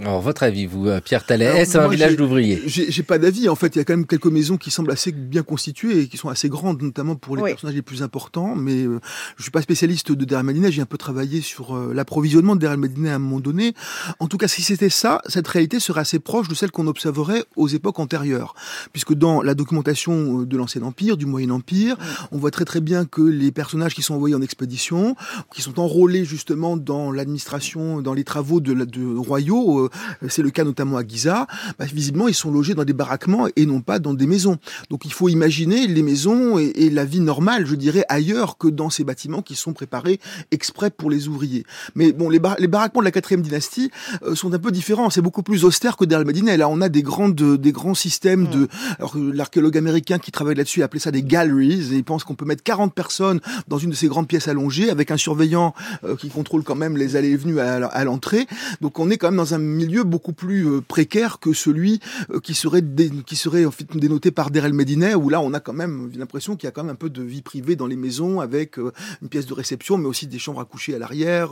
[0.00, 3.50] Alors, votre avis, vous, euh, Pierre Tallet, est-ce un village d'ouvriers J'ai j'ai pas d'avis.
[3.50, 6.08] En fait, il y a quand même quelques maisons qui semblent assez bien constituées et
[6.08, 7.50] qui sont assez grandes, notamment pour les Oui.
[7.50, 8.54] personnages les plus importants.
[8.56, 8.98] Mais euh,
[9.36, 10.70] je suis pas spécialiste de Der El Medina.
[10.70, 13.74] J'ai un peu travaillé sur euh, l'approvisionnement de Der El Medina à un moment donné.
[14.20, 17.44] En tout cas, si c'était ça, cette réalité serait assez proche de celle qu'on observerait
[17.56, 18.54] aux époques antérieures,
[18.94, 21.96] puisque dans la documentation euh, de l'Ancien Empire, du Moyen Empire,
[22.32, 25.14] on voit très très bien que les personnages qui sont envoyés en expédition,
[25.54, 29.89] qui sont enrôlés justement dans l'administration, dans les travaux de, la- de royaux, euh,
[30.28, 31.46] c'est le cas notamment à Giza,
[31.78, 34.58] bah, visiblement ils sont logés dans des baraquements et non pas dans des maisons.
[34.90, 38.68] Donc il faut imaginer les maisons et, et la vie normale, je dirais, ailleurs que
[38.68, 41.64] dans ces bâtiments qui sont préparés exprès pour les ouvriers.
[41.94, 43.90] Mais bon, les, bar- les baraquements de la quatrième dynastie
[44.22, 45.10] euh, sont un peu différents.
[45.10, 46.54] C'est beaucoup plus austère que Der el-Medina.
[46.54, 48.68] Et Là, on a des grandes, des grands systèmes de.
[48.98, 51.92] Alors que l'archéologue américain qui travaille là-dessus a appelé ça des galleries.
[51.92, 54.90] Et il pense qu'on peut mettre 40 personnes dans une de ces grandes pièces allongées
[54.90, 55.74] avec un surveillant
[56.04, 58.46] euh, qui contrôle quand même les allées et venues à, à l'entrée.
[58.80, 62.40] Donc on est quand même dans un milieu beaucoup plus euh, précaire que celui euh,
[62.40, 65.52] qui serait dé- qui serait en fait dénoté par Der El Medina où là on
[65.54, 67.86] a quand même l'impression qu'il y a quand même un peu de vie privée dans
[67.86, 70.98] les maisons avec euh, une pièce de réception mais aussi des chambres à coucher à
[70.98, 71.50] l'arrière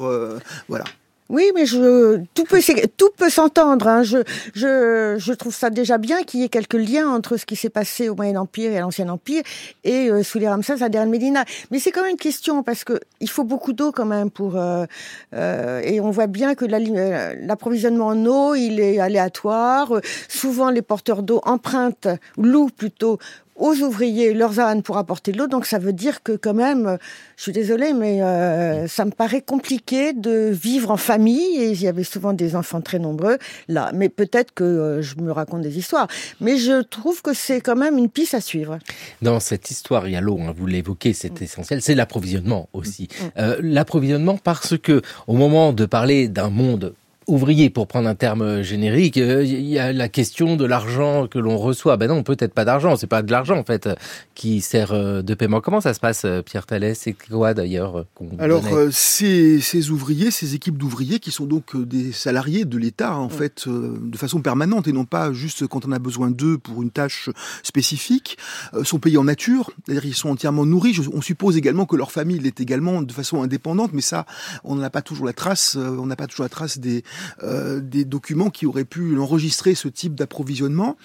[0.68, 0.84] voilà.
[1.28, 2.60] Oui, mais je, tout peut,
[2.96, 3.86] tout peut s'entendre.
[3.86, 4.02] Hein.
[4.02, 4.18] Je,
[4.54, 7.68] je, je trouve ça déjà bien qu'il y ait quelques liens entre ce qui s'est
[7.68, 9.42] passé au Moyen Empire et à l'Ancien Empire
[9.84, 11.44] et euh, sous les Ramsès à Der El Medina.
[11.70, 14.56] Mais c'est quand même une question parce que il faut beaucoup d'eau quand même pour
[14.56, 14.86] euh,
[15.34, 19.92] euh, et on voit bien que euh, l'approvisionnement en eau il est aléatoire.
[20.28, 23.18] Souvent les porteurs d'eau empruntent, louent plutôt
[23.58, 25.46] aux ouvriers leurs ânes pour apporter de l'eau.
[25.46, 26.96] Donc ça veut dire que quand même, euh,
[27.36, 31.56] je suis désolée, mais euh, ça me paraît compliqué de vivre en famille.
[31.58, 33.90] Et il y avait souvent des enfants très nombreux là.
[33.94, 36.08] Mais peut-être que euh, je me raconte des histoires.
[36.40, 38.78] Mais je trouve que c'est quand même une piste à suivre.
[39.22, 43.08] Dans cette histoire, il y a l'eau, hein, vous l'évoquez, c'est essentiel, c'est l'approvisionnement aussi.
[43.38, 46.94] Euh, l'approvisionnement parce que au moment de parler d'un monde
[47.28, 51.38] ouvrier, pour prendre un terme générique, euh, il y a la question de l'argent que
[51.38, 51.96] l'on reçoit.
[51.96, 53.94] Ben non, peut-être pas d'argent, c'est pas de l'argent en fait euh,
[54.34, 55.60] qui sert euh, de paiement.
[55.60, 56.98] Comment ça se passe, euh, Pierre Talès?
[56.98, 61.44] C'est quoi d'ailleurs euh, qu'on Alors, euh, ces, ces ouvriers, ces équipes d'ouvriers qui sont
[61.46, 65.32] donc euh, des salariés de l'État, en fait, euh, de façon permanente et non pas
[65.32, 67.28] juste quand on a besoin d'eux pour une tâche
[67.62, 68.38] spécifique,
[68.74, 70.94] euh, sont payés en nature, c'est-à-dire ils sont entièrement nourris.
[70.94, 74.24] Je- on suppose également que leur famille l'est également de façon indépendante, mais ça,
[74.64, 77.02] on n'a pas toujours la trace, euh, on n'a pas toujours la trace des,
[77.42, 80.96] euh, des documents qui auraient pu enregistrer ce type d'approvisionnement.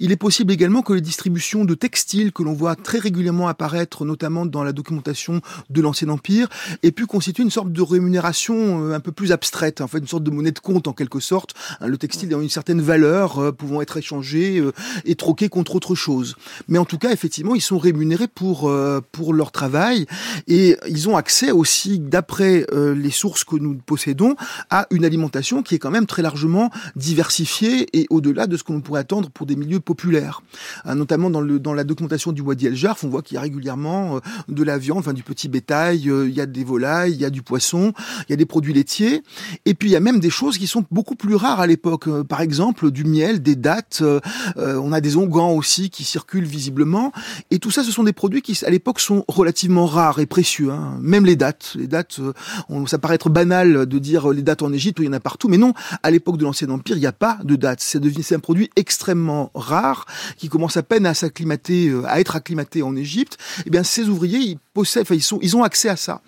[0.00, 4.04] Il est possible également que les distributions de textiles que l'on voit très régulièrement apparaître,
[4.04, 6.48] notamment dans la documentation de l'Ancien Empire,
[6.82, 10.06] aient pu constituer une sorte de rémunération euh, un peu plus abstraite, en fait une
[10.06, 11.54] sorte de monnaie de compte en quelque sorte.
[11.80, 14.62] Hein, Le textile ayant une certaine valeur, euh, pouvant être échangé
[15.04, 16.36] et troqué contre autre chose.
[16.68, 18.72] Mais en tout cas, effectivement, ils sont rémunérés pour
[19.12, 20.06] pour leur travail
[20.46, 24.36] et ils ont accès aussi, d'après les sources que nous possédons,
[24.70, 28.80] à une alimentation qui est quand même très largement diversifiée et au-delà de ce qu'on
[28.80, 30.42] pourrait attendre pour des milieux populaires.
[30.84, 33.38] Hein, notamment dans, le, dans la documentation du Wadi El Jarf, on voit qu'il y
[33.38, 36.64] a régulièrement euh, de la viande, enfin du petit bétail, euh, il y a des
[36.64, 37.92] volailles, il y a du poisson,
[38.28, 39.22] il y a des produits laitiers,
[39.64, 42.08] et puis il y a même des choses qui sont beaucoup plus rares à l'époque.
[42.08, 44.20] Euh, par exemple, du miel, des dattes, euh,
[44.56, 47.12] euh, on a des onguents aussi qui circulent visiblement,
[47.50, 50.70] et tout ça, ce sont des produits qui, à l'époque, sont relativement rares et précieux.
[50.70, 50.98] Hein.
[51.00, 54.62] Même les dattes, les dates, euh, ça paraît être banal de dire euh, les dates
[54.62, 57.00] en Égypte, il y en a partout, mais non, à l'époque de l'Ancien Empire, il
[57.00, 57.82] n'y a pas de dates.
[57.82, 60.06] C'est un produit extrêmement rare
[60.38, 63.36] qui commence à peine à s'acclimater, euh, à être acclimaté en Égypte.
[63.66, 66.22] Eh bien, ces ouvriers, ils possèdent, enfin, ils ont accès à ça.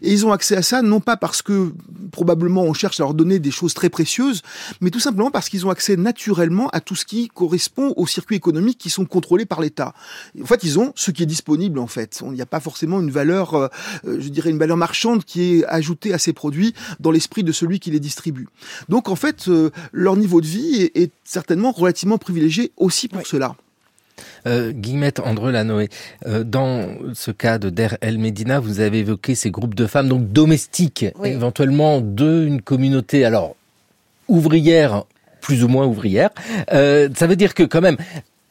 [0.00, 1.74] Et ils ont accès à ça non pas parce que
[2.10, 4.42] probablement on cherche à leur donner des choses très précieuses,
[4.80, 8.36] mais tout simplement parce qu'ils ont accès naturellement à tout ce qui correspond aux circuits
[8.36, 9.94] économiques qui sont contrôlés par l'État.
[10.40, 12.22] En fait, ils ont ce qui est disponible en fait.
[12.24, 13.68] Il n'y a pas forcément une valeur, euh,
[14.06, 17.52] euh, je dirais une valeur marchande qui est ajoutée à ces produits dans l'esprit de
[17.52, 18.48] celui qui les distribue.
[18.88, 23.26] Donc en fait, euh, leur niveau de vie est, est certainement relativement privilégié aussi pour
[23.26, 23.54] cela.
[24.46, 25.88] Euh, Guillemette André Lanoé,
[26.26, 30.08] euh, dans ce cas de Der El Medina, vous avez évoqué ces groupes de femmes
[30.08, 31.30] donc domestiques, Oui.
[31.30, 33.56] éventuellement d'une communauté alors
[34.28, 35.04] ouvrière,
[35.40, 36.30] plus ou moins ouvrière.
[36.72, 37.96] Euh, ça veut dire que quand même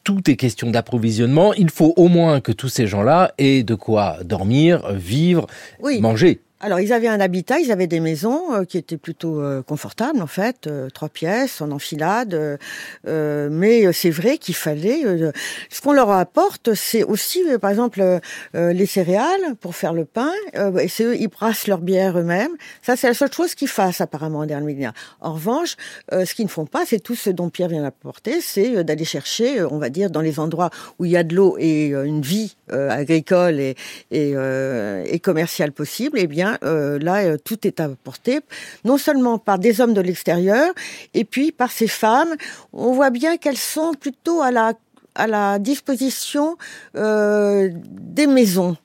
[0.02, 1.52] tout est question d'approvisionnement.
[1.54, 5.46] Il faut au moins que tous ces gens-là aient de quoi dormir, vivre,
[5.80, 6.00] Oui.
[6.00, 6.40] manger.
[6.62, 10.20] Alors, ils avaient un habitat, ils avaient des maisons euh, qui étaient plutôt euh, confortables,
[10.20, 12.58] en fait, euh, trois pièces, en enfilade.
[13.06, 15.02] mais c'est vrai qu'il fallait...
[15.70, 18.02] ce qu'on leur apporte, c'est aussi, par exemple,
[18.54, 20.32] les céréales pour faire le pain.
[20.78, 22.52] et c'est eux, ils brassent leur bière eux-mêmes.
[22.82, 24.92] Ça, c'est la seule chose qu'ils fassent, apparemment, en Derminia.
[25.20, 25.76] En revanche,
[26.12, 29.62] ce qu'ils ne font pas, c'est tout ce dont Pierre vient d'apporter, c'est d'aller chercher,
[29.62, 32.56] on va dire, dans les endroits où il y a de l'eau et une vie
[32.68, 33.76] agricole et,
[34.10, 34.34] et,
[35.06, 38.40] et commerciale possible, eh bien, euh, là, euh, tout est apporté,
[38.84, 40.72] non seulement par des hommes de l'extérieur,
[41.14, 42.34] et puis par ces femmes.
[42.72, 44.74] On voit bien qu'elles sont plutôt à la,
[45.14, 46.56] à la disposition
[46.96, 48.76] euh, des maisons.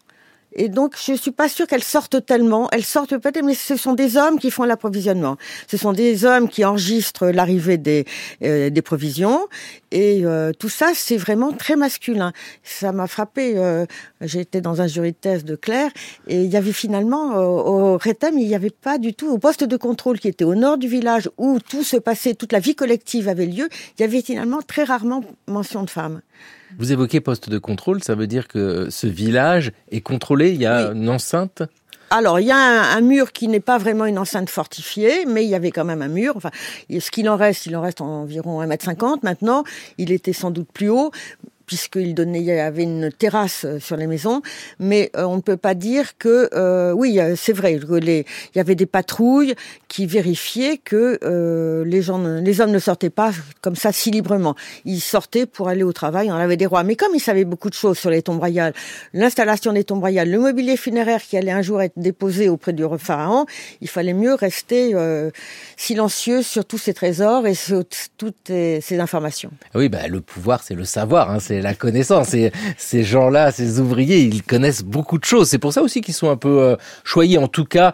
[0.56, 2.70] Et donc, je suis pas sûre qu'elles sortent tellement.
[2.72, 5.38] Elles sortent peut-être, mais ce sont des hommes qui font l'approvisionnement.
[5.68, 8.06] Ce sont des hommes qui enregistrent l'arrivée des,
[8.42, 9.48] euh, des provisions.
[9.92, 12.32] Et euh, tout ça, c'est vraiment très masculin.
[12.64, 13.58] Ça m'a frappé.
[13.58, 13.86] Euh,
[14.22, 15.92] J'étais dans un jury de thèse de Claire
[16.28, 19.64] et il y avait finalement au Rétem, il n'y avait pas du tout au poste
[19.64, 22.76] de contrôle qui était au nord du village où tout se passait, toute la vie
[22.76, 23.70] collective avait lieu.
[23.98, 26.22] Il y avait finalement très rarement mention de femmes.
[26.78, 30.66] Vous évoquez poste de contrôle, ça veut dire que ce village est contrôlé, il y
[30.66, 31.64] a une enceinte
[32.12, 35.50] alors, il y a un, mur qui n'est pas vraiment une enceinte fortifiée, mais il
[35.50, 36.34] y avait quand même un mur.
[36.38, 36.52] Enfin,
[36.88, 39.64] ce qu'il en reste, il en reste environ 1m50 maintenant.
[39.98, 41.12] Il était sans doute plus haut
[41.66, 44.42] puisqu'il donnait, il y avait une terrasse euh, sur les maisons,
[44.80, 48.24] mais euh, on ne peut pas dire que, euh, oui, c'est vrai, il
[48.56, 49.56] y avait des patrouilles
[49.88, 51.20] qui vérifiaient que
[51.86, 54.56] les gens, les hommes ne sortaient pas comme ça si librement.
[54.84, 56.84] Ils sortaient pour aller au travail, on avait des rois.
[56.84, 58.74] Mais comme ils savaient beaucoup de choses sur les tombes royales,
[59.14, 62.84] l'installation des tombes royales, le mobilier funéraire qui allait un jour être déposé auprès du
[62.98, 63.46] pharaon,
[63.82, 64.94] il fallait mieux rester
[65.78, 67.84] silencieux sur tous ces trésors et sur
[68.18, 69.52] toutes ces informations.
[69.74, 72.34] Oui, bah, le pouvoir, c'est le savoir, hein, la connaissance.
[72.34, 75.50] Et ces gens-là, ces ouvriers, ils connaissent beaucoup de choses.
[75.50, 77.94] C'est pour ça aussi qu'ils sont un peu euh, choyés, en tout cas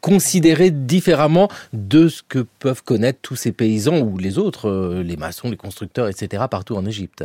[0.00, 5.16] considérés différemment de ce que peuvent connaître tous ces paysans ou les autres, euh, les
[5.16, 7.24] maçons, les constructeurs, etc., partout en Égypte.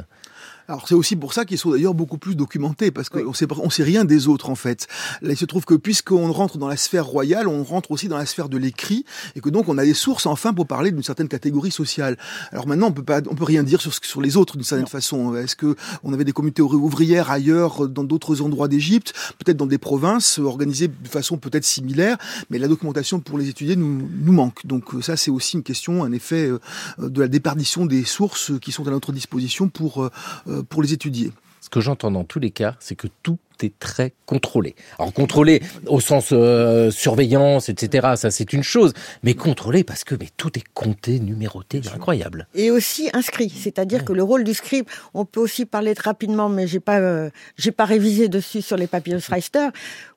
[0.67, 3.69] Alors c'est aussi pour ça qu'ils sont d'ailleurs beaucoup plus documentés parce qu'on sait on
[3.69, 4.87] sait rien des autres en fait.
[5.21, 8.17] Là il se trouve que puisqu'on rentre dans la sphère royale, on rentre aussi dans
[8.17, 11.03] la sphère de l'écrit et que donc on a des sources enfin pour parler d'une
[11.03, 12.17] certaine catégorie sociale.
[12.51, 14.87] Alors maintenant on peut pas on peut rien dire sur sur les autres d'une certaine
[14.87, 15.35] façon.
[15.35, 19.77] Est-ce que on avait des communautés ouvrières ailleurs dans d'autres endroits d'Égypte, peut-être dans des
[19.77, 22.17] provinces organisées de façon peut-être similaire,
[22.49, 24.65] mais la documentation pour les étudier nous nous manque.
[24.65, 26.59] Donc ça c'est aussi une question un effet euh,
[26.97, 30.09] de la déperdition des sources qui sont à notre disposition pour
[30.47, 31.31] euh, pour les étudier.
[31.61, 34.75] Ce que j'entends dans tous les cas, c'est que tout est très contrôlé.
[34.97, 38.13] Alors contrôlé au sens euh, surveillance, etc.
[38.15, 42.47] Ça c'est une chose, mais contrôlé parce que mais tout est compté, numéroté, c'est incroyable.
[42.55, 46.67] Et aussi inscrit, c'est-à-dire que le rôle du scribe, on peut aussi parler rapidement, mais
[46.67, 49.69] j'ai pas euh, j'ai pas révisé dessus sur les papyrus Reister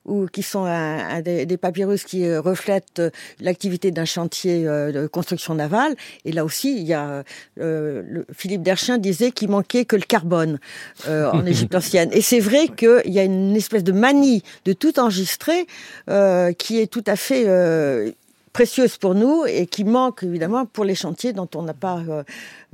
[0.05, 3.01] ou qui sont un, des, des, papyrus qui euh, reflètent
[3.39, 5.95] l'activité d'un chantier de construction navale.
[6.25, 7.23] Et là aussi, il y a
[7.57, 10.59] le, Philippe Derchin disait qu'il manquait que le carbone
[11.07, 12.09] en Égypte ancienne.
[12.11, 15.67] Et c'est vrai qu'il y a une espèce de manie de tout enregistrer
[16.09, 18.11] euh, qui est tout à fait euh,
[18.53, 22.23] précieuse pour nous et qui manque évidemment pour les chantiers dont on n'a pas euh,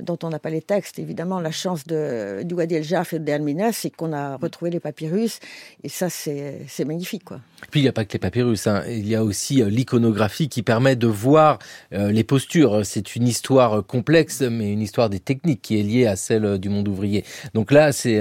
[0.00, 0.98] dont on n'a pas les textes.
[0.98, 4.80] Évidemment, la chance de du Wadi El Jaf et d'Almina, c'est qu'on a retrouvé les
[4.80, 5.38] papyrus
[5.84, 7.40] et ça c'est magnifique quoi.
[7.70, 8.82] Puis il n'y a pas que les papyrus, hein.
[8.88, 11.58] il y a aussi l'iconographie qui permet de voir
[11.92, 12.84] les postures.
[12.84, 16.68] C'est une histoire complexe, mais une histoire des techniques qui est liée à celle du
[16.68, 17.24] monde ouvrier.
[17.54, 18.20] Donc là, c'est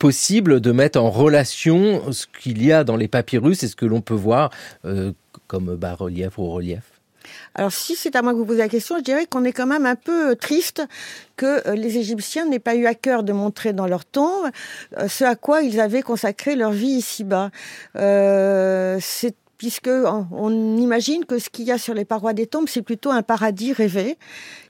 [0.00, 3.84] possible de mettre en relation ce qu'il y a dans les papyrus et ce que
[3.84, 4.50] l'on peut voir
[4.86, 5.12] euh,
[5.46, 6.82] comme bas-relief ou relief
[7.54, 9.66] alors si c'est à moi que vous posez la question, je dirais qu'on est quand
[9.66, 10.82] même un peu triste
[11.36, 14.50] que euh, les Égyptiens n'aient pas eu à cœur de montrer dans leur tombe
[14.98, 17.50] euh, ce à quoi ils avaient consacré leur vie ici-bas.
[19.60, 23.10] Puisque on imagine que ce qu'il y a sur les parois des tombes, c'est plutôt
[23.10, 24.16] un paradis rêvé,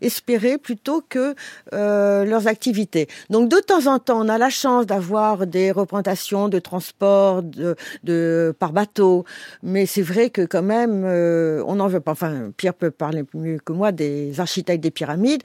[0.00, 1.36] espéré, plutôt que
[1.72, 3.06] euh, leurs activités.
[3.28, 7.76] Donc de temps en temps, on a la chance d'avoir des représentations de transport de,
[8.02, 9.24] de par bateau,
[9.62, 12.10] mais c'est vrai que quand même, euh, on n'en veut pas.
[12.10, 15.44] Enfin, Pierre peut parler mieux que moi des architectes des pyramides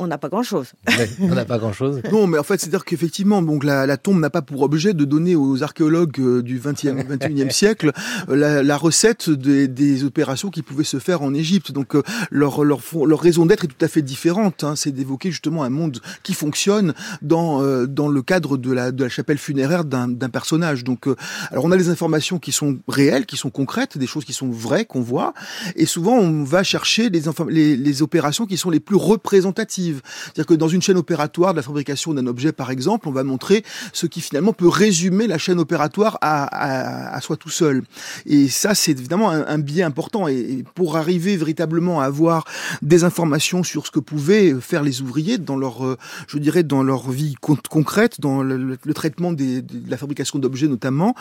[0.00, 0.72] on n'a pas grand-chose.
[1.20, 2.00] on n'a pas grand-chose.
[2.10, 5.36] non, mais en fait, c'est-à-dire qu'effectivement, donc la, tombe n'a pas pour objet de donner
[5.36, 7.92] aux archéologues euh, du 20e, 21e siècle
[8.28, 11.72] euh, la, recette des, opérations qui pouvaient se faire en Égypte.
[11.72, 14.64] Donc euh, leur, leur, leur raison d'être est tout à fait différente.
[14.64, 14.74] Hein.
[14.74, 19.10] C'est d'évoquer justement un monde qui fonctionne dans, dans le cadre de la, de la
[19.10, 20.84] chapelle funéraire d'un personnage.
[20.84, 21.06] Donc,
[21.50, 24.48] alors on a des informations qui sont réelles, qui sont concrètes, des choses qui sont
[24.48, 25.34] vraies qu'on voit,
[25.76, 29.89] et souvent on va chercher les, les, les opérations qui sont les plus représentatives
[30.24, 33.24] C'est-à-dire que dans une chaîne opératoire de la fabrication d'un objet, par exemple, on va
[33.24, 37.82] montrer ce qui finalement peut résumer la chaîne opératoire à, soi tout seul.
[38.26, 40.28] Et ça, c'est évidemment un, un, biais important.
[40.28, 42.44] Et, pour arriver véritablement à avoir
[42.82, 46.82] des informations sur ce que pouvaient faire les ouvriers dans leur, euh, je dirais, dans
[46.82, 47.34] leur vie
[47.68, 51.14] concrète, dans le, traitement de la fabrication d'objets notamment,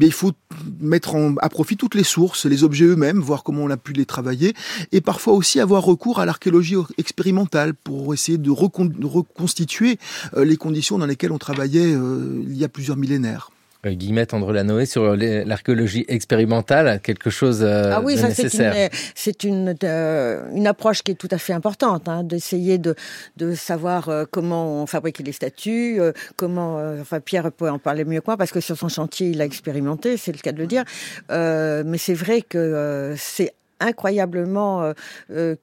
[0.00, 0.32] eh il faut
[0.80, 4.06] mettre à profit toutes les sources, les objets eux-mêmes, voir comment on a pu les
[4.06, 4.54] travailler,
[4.92, 9.98] et parfois aussi avoir recours à l'archéologie expérimentale pour essayer de, recon, de reconstituer
[10.36, 13.50] euh, les conditions dans lesquelles on travaillait euh, il y a plusieurs millénaires.
[13.86, 18.90] Euh, Guillemette André Lanoé sur l'archéologie expérimentale, quelque chose euh, ah oui, de ça nécessaire.
[19.14, 22.94] c'est une, une, euh, une, approche qui est tout à fait importante, hein, d'essayer de,
[23.36, 28.04] de savoir euh, comment on fabriquait les statues, euh, comment, enfin Pierre peut en parler
[28.04, 30.58] mieux que moi parce que sur son chantier il a expérimenté, c'est le cas de
[30.58, 30.84] le dire,
[31.30, 33.52] mais c'est vrai que c'est
[33.84, 34.92] incroyablement euh,
[35.30, 35.56] euh,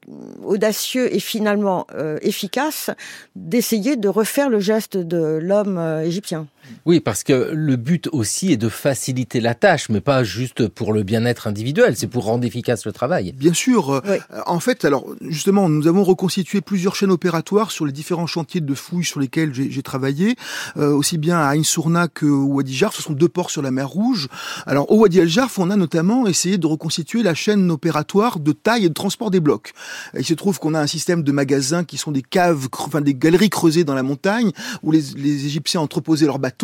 [0.44, 2.90] audacieux et finalement euh, efficace
[3.36, 6.48] d'essayer de refaire le geste de l'homme égyptien.
[6.86, 10.94] Oui, parce que le but aussi est de faciliter la tâche, mais pas juste pour
[10.94, 13.34] le bien-être individuel, c'est pour rendre efficace le travail.
[13.34, 14.02] Bien sûr.
[14.08, 14.18] Oui.
[14.46, 18.74] En fait, alors justement, nous avons reconstitué plusieurs chaînes opératoires sur les différents chantiers de
[18.74, 20.36] fouilles sur lesquels j'ai travaillé,
[20.78, 22.96] euh, aussi bien à Ain Sourna que au Wadi Jarf.
[22.96, 24.28] Ce sont deux ports sur la mer Rouge.
[24.66, 28.52] Alors au Wadi El Jarf, on a notamment essayé de reconstituer la chaîne opératoire de
[28.52, 29.74] taille et de transport des blocs.
[30.18, 33.16] Il se trouve qu'on a un système de magasins qui sont des caves, enfin des
[33.16, 34.52] galeries creusées dans la montagne
[34.84, 36.61] où les, les Égyptiens entreposaient leurs bateaux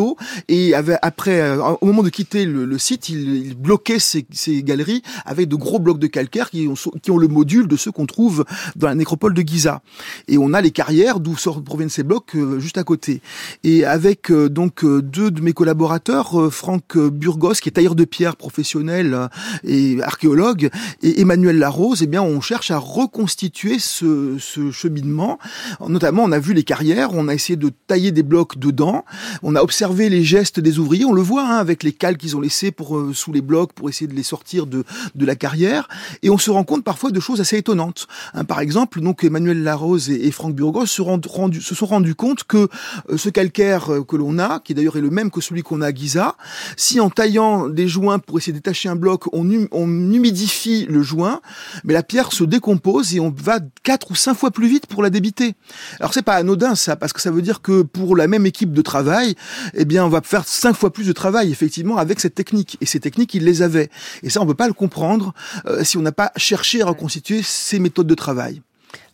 [0.48, 4.26] et après, euh, au moment de quitter le, site, il, il bloquait ces,
[4.64, 7.92] galeries avec de gros blocs de calcaire qui ont, qui ont le module de ceux
[7.92, 8.46] qu'on trouve
[8.76, 9.82] dans la nécropole de Giza.
[10.28, 11.36] Et on a les carrières d'où
[11.66, 13.22] proviennent ces blocs euh, juste à côté.
[13.64, 18.36] Et avec euh, donc deux de mes collaborateurs, Franck Burgos qui est tailleur de pierre
[18.36, 19.30] professionnel
[19.64, 20.70] et archéologue,
[21.02, 24.38] et Emmanuel Larose, eh bien on cherche à reconstituer ce
[24.72, 25.40] cheminement.
[25.88, 29.06] Notamment, on a vu les carrières, on a essayé de tailler des blocs dedans,
[29.44, 32.18] on a observé observer les gestes des ouvriers, on le voit hein, avec les cales
[32.18, 34.84] qu'ils ont laissés pour euh, sous les blocs pour essayer de les sortir de,
[35.16, 35.88] de la carrière,
[36.24, 38.08] et on se rend compte parfois de choses assez étonnantes.
[38.34, 42.16] Hein, par exemple, donc Emmanuel Larose et, et Franck Burgos se, rend, se sont rendus
[42.16, 42.68] compte que
[43.10, 45.80] euh, ce calcaire euh, que l'on a, qui d'ailleurs est le même que celui qu'on
[45.82, 46.36] a à Giza,
[46.76, 50.86] si en taillant des joints pour essayer de détacher un bloc, on, hum, on humidifie
[50.90, 51.40] le joint,
[51.86, 55.02] mais la pierre se décompose et on va quatre ou cinq fois plus vite pour
[55.02, 55.56] la débiter.
[56.02, 58.74] Alors c'est pas anodin ça, parce que ça veut dire que pour la même équipe
[58.74, 59.36] de travail,
[59.74, 62.78] eh bien, on va faire cinq fois plus de travail, effectivement, avec cette technique.
[62.82, 63.90] Et ces techniques, ils les avaient.
[64.24, 65.34] Et ça, on ne peut pas le comprendre
[65.66, 68.62] euh, si on n'a pas cherché à reconstituer ces méthodes de travail.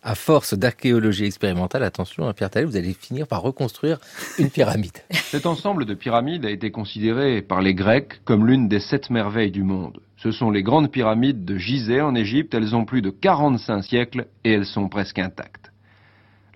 [0.02, 3.98] À force d'archéologie expérimentale, attention, à Pierre Tallet, vous allez finir par reconstruire
[4.38, 4.98] une pyramide.
[5.30, 9.50] Cet ensemble de pyramides a été considéré par les Grecs comme l'une des sept merveilles
[9.50, 10.00] du monde.
[10.16, 12.54] Ce sont les grandes pyramides de Gizeh en Égypte.
[12.54, 15.73] Elles ont plus de 45 siècles et elles sont presque intactes.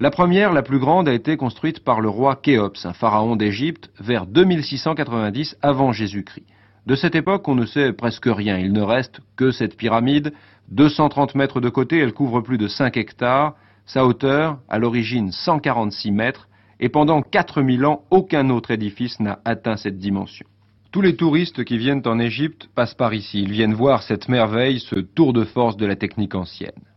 [0.00, 3.90] La première, la plus grande, a été construite par le roi Khéops, un pharaon d'Égypte,
[3.98, 6.46] vers 2690 avant Jésus-Christ.
[6.86, 8.58] De cette époque, on ne sait presque rien.
[8.58, 10.32] Il ne reste que cette pyramide,
[10.68, 13.56] 230 mètres de côté, elle couvre plus de 5 hectares.
[13.86, 19.76] Sa hauteur, à l'origine 146 mètres, et pendant 4000 ans, aucun autre édifice n'a atteint
[19.76, 20.46] cette dimension.
[20.92, 23.42] Tous les touristes qui viennent en Égypte passent par ici.
[23.42, 26.87] Ils viennent voir cette merveille, ce tour de force de la technique ancienne.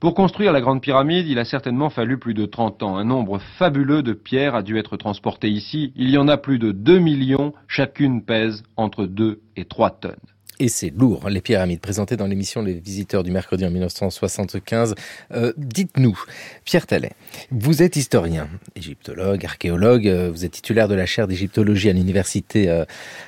[0.00, 2.96] Pour construire la Grande Pyramide, il a certainement fallu plus de 30 ans.
[2.96, 5.92] Un nombre fabuleux de pierres a dû être transporté ici.
[5.94, 7.52] Il y en a plus de 2 millions.
[7.68, 10.16] Chacune pèse entre 2 et 3 tonnes.
[10.58, 14.94] Et c'est lourd, les pyramides présentées dans l'émission Les Visiteurs du mercredi en 1975.
[15.32, 16.18] Euh, Dites-nous,
[16.64, 17.12] Pierre Tallet,
[17.50, 22.70] vous êtes historien, égyptologue, archéologue, euh, vous êtes titulaire de la chaire d'égyptologie à l'université
[22.70, 22.86] euh,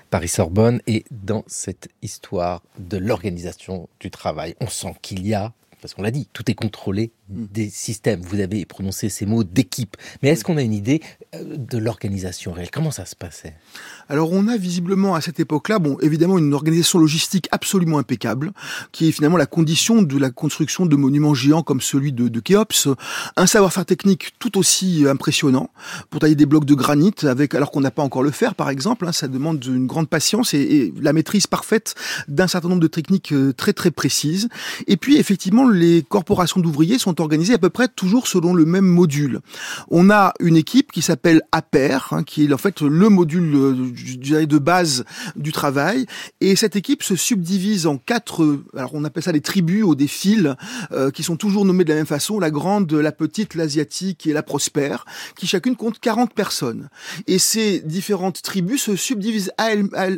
[0.08, 5.52] Paris-Sorbonne, et dans cette histoire de l'organisation du travail, on sent qu'il y a
[5.82, 8.20] parce qu'on l'a dit, tout est contrôlé des systèmes.
[8.22, 9.96] Vous avez prononcé ces mots d'équipe.
[10.22, 11.00] Mais est-ce qu'on a une idée
[11.34, 12.70] de l'organisation réelle?
[12.70, 13.54] Comment ça se passait?
[14.08, 18.52] Alors on a visiblement à cette époque-là, bon, évidemment une organisation logistique absolument impeccable,
[18.92, 22.40] qui est finalement la condition de la construction de monuments géants comme celui de, de
[22.40, 22.88] Khéops.
[23.36, 25.70] Un savoir-faire technique tout aussi impressionnant
[26.10, 28.68] pour tailler des blocs de granit, avec alors qu'on n'a pas encore le fer, par
[28.68, 29.06] exemple.
[29.06, 31.94] Hein, ça demande une grande patience et, et la maîtrise parfaite
[32.28, 34.48] d'un certain nombre de techniques très très précises.
[34.86, 38.84] Et puis effectivement, les corporations d'ouvriers sont organisées à peu près toujours selon le même
[38.84, 39.40] module.
[39.90, 44.46] On a une équipe qui s'appelle APER, hein, qui est en fait le module euh,
[44.46, 45.04] de base
[45.36, 46.06] du travail,
[46.40, 50.06] et cette équipe se subdivise en quatre, alors on appelle ça les tribus ou des
[50.06, 50.54] fils,
[50.92, 54.32] euh, qui sont toujours nommés de la même façon, la grande, la petite, l'asiatique et
[54.32, 55.04] la prospère,
[55.36, 56.88] qui chacune compte 40 personnes.
[57.26, 59.70] Et ces différentes tribus se subdivisent à,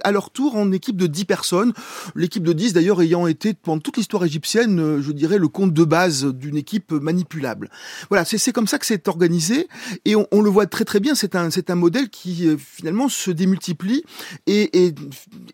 [0.02, 1.72] à leur tour en équipes de 10 personnes,
[2.14, 5.84] l'équipe de 10 d'ailleurs ayant été pendant toute l'histoire égyptienne, je dirais, le compte de
[5.84, 7.70] base d'une équipe équipes manipulables.
[8.08, 9.68] Voilà, c'est comme ça que c'est organisé
[10.04, 11.14] et on, on, le voit très très bien.
[11.14, 14.04] C'est un c'est un modèle qui finalement se démultiplie
[14.46, 14.98] et est,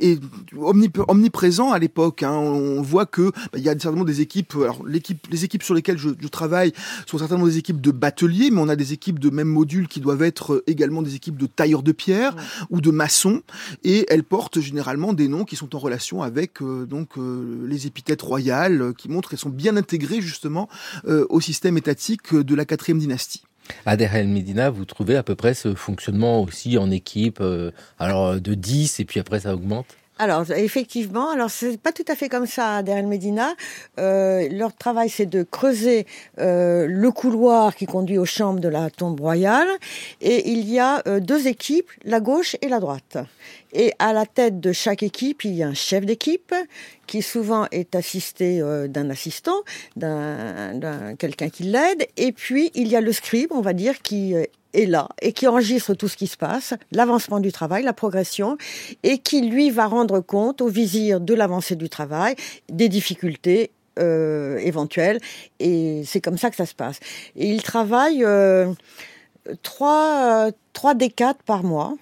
[0.01, 0.21] est
[0.57, 2.23] omniprésent à l'époque.
[2.23, 2.33] Hein.
[2.33, 4.55] On voit que bah, il y a certainement des équipes.
[4.61, 6.73] Alors l'équipe, les équipes sur lesquelles je, je, travaille
[7.07, 10.01] sont certainement des équipes de bateliers, mais on a des équipes de même module qui
[10.01, 12.35] doivent être également des équipes de tailleurs de pierre
[12.71, 13.43] ou de maçons,
[13.85, 17.87] et elles portent généralement des noms qui sont en relation avec euh, donc euh, les
[17.87, 20.69] épithètes royales, euh, qui montrent qu'elles sont bien intégrées justement
[21.29, 23.43] au système étatique de la quatrième dynastie.
[23.87, 27.41] À El Medina, vous trouvez à peu près ce fonctionnement aussi en équipe,
[27.99, 29.87] alors de 10 et puis après ça augmente?
[30.21, 33.55] Alors effectivement, alors c'est pas tout à fait comme ça à Der Medina.
[33.99, 36.07] Euh, leur travail c'est de creuser
[36.39, 39.69] euh, le couloir qui conduit aux chambres de la tombe royale
[40.21, 43.17] et il y a euh, deux équipes, la gauche et la droite.
[43.73, 46.55] Et à la tête de chaque équipe, il y a un chef d'équipe
[47.07, 49.63] qui souvent est assisté d'un assistant,
[49.97, 52.07] d'un quelqu'un qui l'aide.
[52.17, 54.35] Et puis il y a le scribe, on va dire, qui
[54.75, 58.57] est là et qui enregistre tout ce qui se passe, l'avancement du travail, la progression,
[59.03, 62.35] et qui lui va rendre compte au vizir de l'avancée du travail,
[62.69, 65.21] des difficultés euh, éventuelles,
[65.59, 67.01] et c'est comme ça que ça se passe.
[67.37, 68.73] Et il travaille euh,
[69.63, 71.95] trois, euh, trois décades par mois.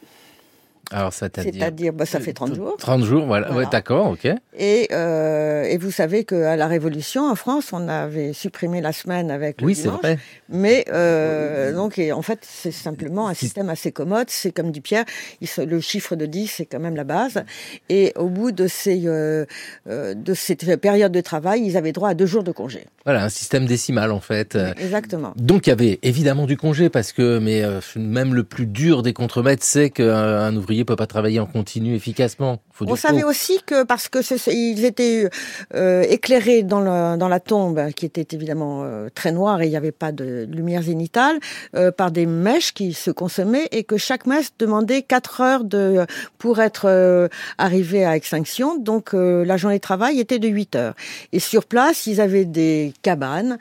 [0.91, 2.77] Alors, c'est-à-dire bah, ça fait 30 jours.
[2.79, 3.53] 30 jours, voilà.
[3.53, 4.27] Ouais, d'accord, ok.
[4.59, 9.31] Et, euh, et vous savez qu'à la Révolution, en France, on avait supprimé la semaine
[9.31, 10.19] avec le Oui, c'est vrai.
[10.49, 14.31] Mais euh, donc, et en fait, c'est simplement un système assez commode.
[14.31, 15.05] C'est comme dit Pierre,
[15.41, 17.45] il, le chiffre de 10, c'est quand même la base.
[17.89, 19.45] Et au bout de ces euh,
[19.89, 22.87] euh, de cette période de travail, ils avaient droit à deux jours de congé.
[23.05, 24.57] Voilà, un système décimal en fait.
[24.79, 25.33] Exactement.
[25.37, 29.03] Donc il y avait évidemment du congé parce que, mais euh, même le plus dur
[29.03, 32.59] des contremaîtres sait qu'un ouvrier peut pas travailler en continu efficacement.
[32.73, 34.19] Faut On savait aussi que parce que
[34.51, 35.29] ils étaient
[35.75, 39.71] euh, éclairés dans, le, dans la tombe, qui était évidemment euh, très noire et il
[39.71, 41.39] n'y avait pas de lumière zénitale,
[41.75, 46.07] euh, par des mèches qui se consommaient et que chaque mèche demandait 4 heures de
[46.39, 48.79] pour être arrivé à extinction.
[48.79, 50.95] Donc la journée de travail était de 8 heures.
[51.33, 53.59] Et sur place, ils avaient des cabanes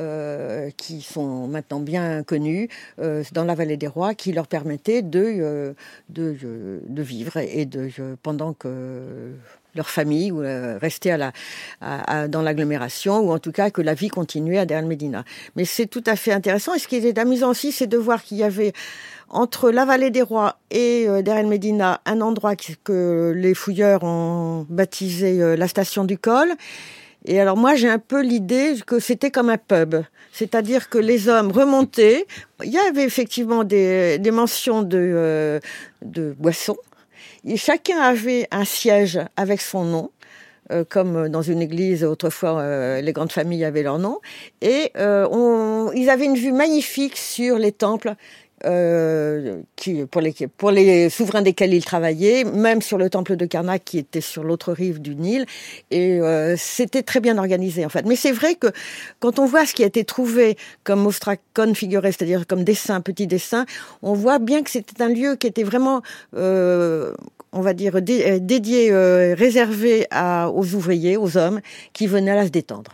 [0.00, 2.68] euh, qui sont maintenant bien connus
[3.00, 5.72] euh, dans la vallée des rois, qui leur permettaient de, euh,
[6.08, 7.90] de, vivre et de
[8.22, 9.32] pendant que
[9.74, 14.82] leur famille ou dans l'agglomération ou en tout cas que la vie continuait à Der
[14.82, 15.24] Medina.
[15.54, 18.22] Mais c'est tout à fait intéressant et ce qui est amusant aussi, c'est de voir
[18.22, 18.72] qu'il y avait
[19.28, 24.66] entre la vallée des rois et euh, Der Medina un endroit que les fouilleurs ont
[24.70, 26.48] baptisé la station du col
[27.26, 29.96] et alors moi j'ai un peu l'idée que c'était comme un pub,
[30.32, 32.26] c'est-à-dire que les hommes remontaient.
[32.64, 35.60] Il y avait effectivement des, des mentions de, euh,
[36.02, 36.78] de boissons.
[37.44, 40.10] Et chacun avait un siège avec son nom.
[40.72, 44.20] Euh, comme dans une église autrefois euh, les grandes familles avaient leur nom
[44.60, 48.14] et on, ils avaient une vue magnifique sur les temples
[48.66, 53.46] euh, qui, pour, les, pour les souverains desquels il travaillait, même sur le temple de
[53.46, 55.46] Karnak qui était sur l'autre rive du Nil.
[55.90, 58.04] Et euh, c'était très bien organisé en fait.
[58.06, 58.68] Mais c'est vrai que
[59.18, 63.26] quand on voit ce qui a été trouvé comme ostracon figuré, c'est-à-dire comme dessin, petit
[63.26, 63.66] dessin,
[64.02, 66.02] on voit bien que c'était un lieu qui était vraiment,
[66.36, 67.14] euh,
[67.52, 71.60] on va dire, dédié, euh, réservé à, aux ouvriers, aux hommes
[71.92, 72.92] qui venaient là se détendre.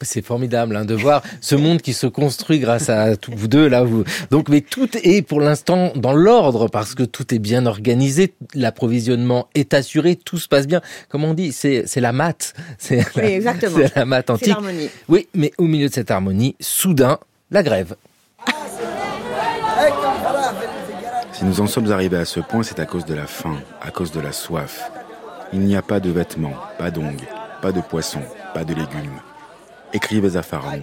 [0.00, 3.68] C'est formidable hein, de voir ce monde qui se construit grâce à tous vous deux
[3.68, 3.84] là.
[3.84, 4.04] Vous...
[4.30, 9.48] Donc, mais tout est pour l'instant dans l'ordre parce que tout est bien organisé, l'approvisionnement
[9.54, 10.80] est assuré, tout se passe bien.
[11.08, 13.78] Comme on dit, c'est la maths, c'est oui, exactement.
[13.94, 14.56] La maths antique.
[15.08, 17.18] Oui, mais au milieu de cette harmonie, soudain,
[17.50, 17.94] la grève.
[21.32, 23.90] Si nous en sommes arrivés à ce point, c'est à cause de la faim, à
[23.90, 24.90] cause de la soif.
[25.52, 27.26] Il n'y a pas de vêtements, pas d'ongles,
[27.60, 28.22] pas de poissons,
[28.54, 29.20] pas de légumes.
[29.94, 30.82] Écrivez à Pharaon.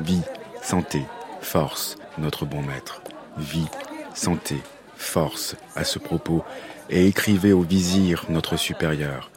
[0.00, 0.22] Vie,
[0.62, 1.02] santé,
[1.40, 3.02] force, notre bon maître.
[3.36, 3.66] Vie,
[4.14, 4.56] santé,
[4.96, 6.44] force à ce propos,
[6.88, 9.30] et écrivez au vizir, notre supérieur,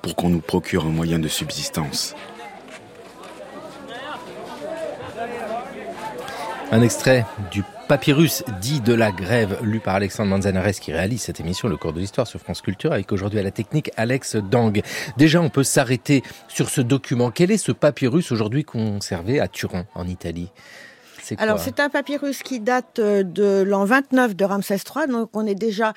[0.00, 2.14] pour qu'on nous procure un moyen de subsistance.
[6.72, 11.38] Un extrait du papyrus dit de la grève, lu par Alexandre Manzanares qui réalise cette
[11.38, 14.80] émission, le cours de l'histoire sur France Culture, avec aujourd'hui à la technique Alex Dang.
[15.18, 17.30] Déjà, on peut s'arrêter sur ce document.
[17.30, 20.50] Quel est ce papyrus aujourd'hui conservé à Turin, en Italie?
[21.38, 25.46] Alors c'est un papyrus qui date euh, de l'an 29 de Ramsès III, donc on
[25.46, 25.92] est déjà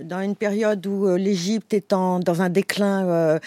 [0.00, 3.38] dans une période où euh, l'Égypte est dans un déclin euh,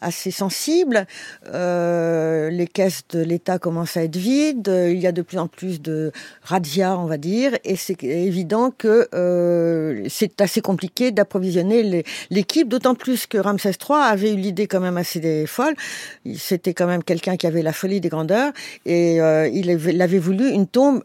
[0.00, 1.06] assez sensible.
[1.52, 4.70] Euh, les caisses de l'État commencent à être vides.
[4.88, 8.70] Il y a de plus en plus de radia, on va dire, et c'est évident
[8.70, 12.68] que euh, c'est assez compliqué d'approvisionner l'équipe.
[12.68, 15.74] D'autant plus que Ramsès III avait eu l'idée quand même assez folle.
[16.36, 18.52] C'était quand même quelqu'un qui avait la folie des grandeurs,
[18.86, 21.02] et euh, il avait voulu une tombe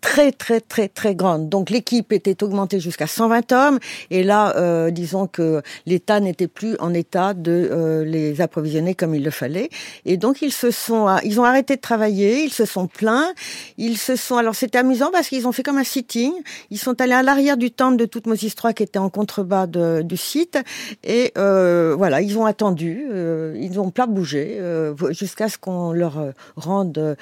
[0.00, 1.48] très très très très grande.
[1.48, 3.78] Donc l'équipe était augmentée jusqu'à 120 hommes
[4.10, 9.14] et là, euh, disons que l'État n'était plus en état de euh, les approvisionner comme
[9.14, 9.70] il le fallait.
[10.04, 13.32] Et donc ils se sont, ils ont arrêté de travailler, ils se sont plaints,
[13.78, 14.36] ils se sont.
[14.36, 16.32] Alors c'était amusant parce qu'ils ont fait comme un sitting.
[16.70, 20.02] Ils sont allés à l'arrière du temple de Toutmosis III qui était en contrebas de,
[20.02, 20.58] du site
[21.04, 25.92] et euh, voilà, ils ont attendu, euh, ils ont pas bougé euh, jusqu'à ce qu'on
[25.92, 27.16] leur rende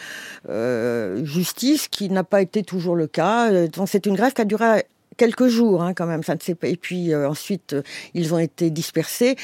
[1.23, 3.51] justice, qui n'a pas été toujours le cas.
[3.51, 4.85] Euh, c'est une grève qui a duré
[5.17, 6.23] quelques jours hein, quand même.
[6.23, 6.69] Ça ne pas.
[6.69, 7.83] Et puis euh, ensuite, euh,
[8.15, 9.37] ils ont été dispersés.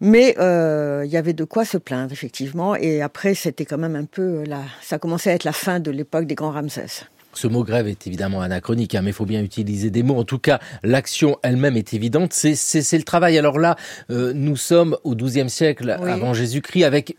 [0.00, 2.76] Mais il y avait de quoi se plaindre, effectivement.
[2.76, 4.44] Et après, c'était quand même un peu...
[4.44, 4.60] La...
[4.82, 7.06] Ça commençait à être la fin de l'époque des grands Ramsès.
[7.32, 10.18] Ce mot grève est évidemment anachronique, hein, mais il faut bien utiliser des mots.
[10.18, 12.34] En tout cas, l'action elle-même est évidente.
[12.34, 13.38] C'est le travail.
[13.38, 13.76] Alors là,
[14.10, 17.16] nous sommes au XIIe siècle avant Jésus-Christ avec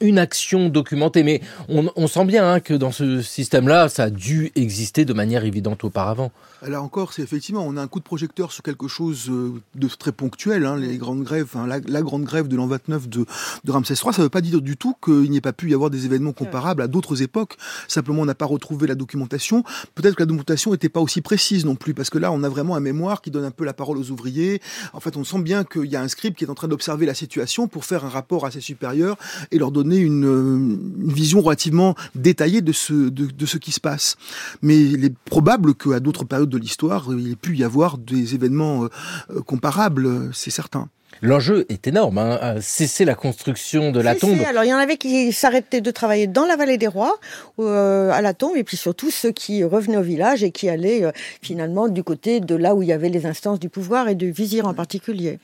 [0.00, 1.22] une action documentée.
[1.22, 5.44] Mais on, sent bien hein, que dans ce système-là, ça a dû exister de manière
[5.44, 6.32] évidente auparavant.
[6.66, 9.86] Là encore, c'est effectivement, on a un coup de projecteur sur quelque chose euh, de
[9.88, 10.66] très ponctuel.
[10.66, 13.26] Hein, les grandes grèves, la, grande grève de l'an 29 de,
[13.64, 15.70] de Ramsès III, ça ne veut pas dire du tout qu'il n'y ait pas pu
[15.70, 17.56] y avoir des événements comparables à d'autres époques.
[17.86, 19.62] Simplement, on n'a pas retrouvé la documentation.
[19.94, 22.48] Peut-être que la documentation n'était pas aussi précise non plus, parce que là, on a
[22.48, 24.60] vraiment un mémoire qui donne un peu la parole aux ouvriers.
[24.92, 27.06] En fait, on sent bien qu'il y a un script qui est en train d'observer
[27.06, 29.16] la situation pour faire un rapport à ses supérieurs
[29.52, 34.16] et leur donner une, une vision relativement détaillée de ce, de ce qui se passe.
[34.62, 38.34] Mais il est probable qu'à d'autres périodes de l'histoire, il ait pu y avoir des
[38.34, 38.88] événements euh,
[39.30, 40.88] euh, comparables, c'est certain.
[41.22, 42.18] L'enjeu est énorme.
[42.18, 42.38] Hein.
[42.42, 44.38] Euh, cesser la construction de la tombe.
[44.46, 47.18] Alors il y en avait qui s'arrêtaient de travailler dans la vallée des rois
[47.58, 51.04] euh, à la tombe, et puis surtout ceux qui revenaient au village et qui allaient
[51.04, 51.12] euh,
[51.42, 54.30] finalement du côté de là où il y avait les instances du pouvoir et du
[54.30, 55.38] vizir en particulier.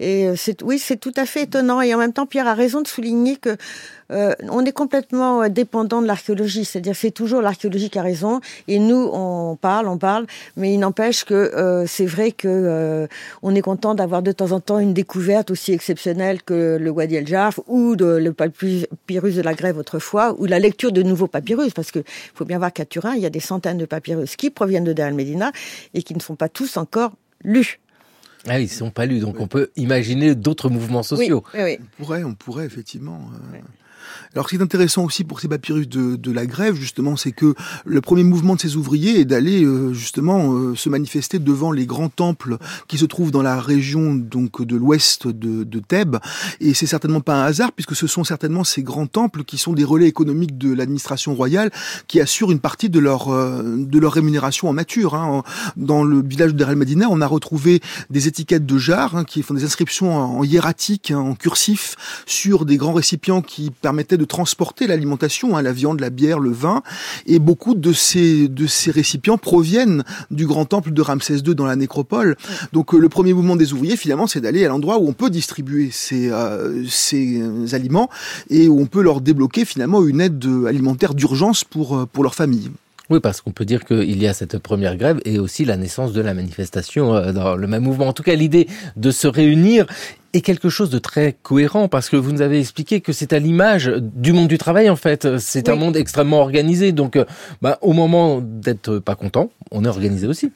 [0.00, 1.80] Et c'est oui, c'est tout à fait étonnant.
[1.80, 3.56] Et en même temps, Pierre a raison de souligner que
[4.10, 9.10] on est complètement dépendant de l'archéologie, c'est-à-dire c'est toujours l'archéologie qui a raison, et nous
[9.12, 10.26] on parle, on parle,
[10.56, 13.08] mais il n'empêche que c'est vrai que
[13.42, 17.16] on est content d'avoir de temps en temps une découverte aussi exceptionnelle que le Wadi
[17.16, 21.26] El Jarf ou de, le papyrus de la Grève autrefois, ou la lecture de nouveaux
[21.26, 24.36] papyrus, parce qu'il faut bien voir qu'à Turin, il y a des centaines de papyrus
[24.36, 25.52] qui proviennent de Deir Medina
[25.94, 27.80] et qui ne sont pas tous encore lus.
[28.48, 31.44] Ah ils ne sont pas lus, donc on peut imaginer d'autres mouvements sociaux.
[31.54, 33.20] Oui, On pourrait, on pourrait effectivement.
[33.54, 33.58] Euh,
[34.34, 37.32] alors, ce qui est intéressant aussi pour ces papyrus de, de la grève, justement, c'est
[37.32, 37.54] que
[37.84, 41.84] le premier mouvement de ces ouvriers est d'aller euh, justement euh, se manifester devant les
[41.84, 42.56] grands temples
[42.88, 46.16] qui se trouvent dans la région donc de l'ouest de, de Thèbes.
[46.60, 49.74] Et c'est certainement pas un hasard, puisque ce sont certainement ces grands temples qui sont
[49.74, 51.70] des relais économiques de l'administration royale,
[52.06, 55.14] qui assurent une partie de leur euh, de leur rémunération en nature.
[55.14, 55.42] Hein.
[55.76, 59.52] Dans le village de Medina, on a retrouvé des étiquettes de jarres hein, qui font
[59.52, 64.86] des inscriptions en hiératique, hein, en cursif, sur des grands récipients qui permettent de transporter
[64.86, 66.82] l'alimentation, hein, la viande, la bière, le vin,
[67.26, 71.66] et beaucoup de ces de ces récipients proviennent du grand temple de Ramsès II dans
[71.66, 72.36] la nécropole.
[72.72, 75.30] Donc euh, le premier mouvement des ouvriers, finalement, c'est d'aller à l'endroit où on peut
[75.30, 77.42] distribuer ces euh, ces
[77.72, 78.08] aliments
[78.50, 82.34] et où on peut leur débloquer finalement une aide alimentaire d'urgence pour euh, pour leur
[82.34, 82.70] famille.
[83.12, 86.14] Oui, parce qu'on peut dire qu'il y a cette première grève et aussi la naissance
[86.14, 88.06] de la manifestation euh, dans le même mouvement.
[88.06, 89.84] En tout cas, l'idée de se réunir
[90.32, 93.38] est quelque chose de très cohérent parce que vous nous avez expliqué que c'est à
[93.38, 95.36] l'image du monde du travail en fait.
[95.36, 96.92] C'est un monde extrêmement organisé.
[96.92, 97.26] Donc, euh,
[97.60, 100.50] bah, au moment d'être pas content, on est organisé aussi.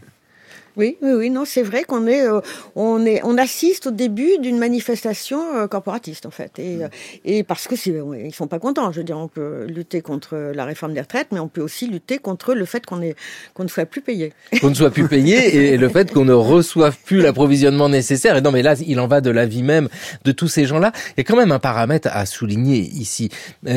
[0.77, 2.41] Oui, oui, oui, non, c'est vrai qu'on est, euh,
[2.75, 6.89] on est, on assiste au début d'une manifestation euh, corporatiste en fait, et, euh,
[7.25, 8.93] et parce que c'est, ils sont pas contents.
[8.93, 11.87] Je veux dire, on peut lutter contre la réforme des retraites, mais on peut aussi
[11.87, 13.17] lutter contre le fait qu'on est,
[13.55, 14.35] qu'on ne soit plus payé.
[14.61, 18.37] Qu'on ne soit plus payé et le fait qu'on ne reçoive plus l'approvisionnement nécessaire.
[18.37, 19.89] Et non, mais là, il en va de la vie même
[20.25, 20.93] de tous ces gens-là.
[21.11, 23.31] Il y a quand même un paramètre à souligner ici,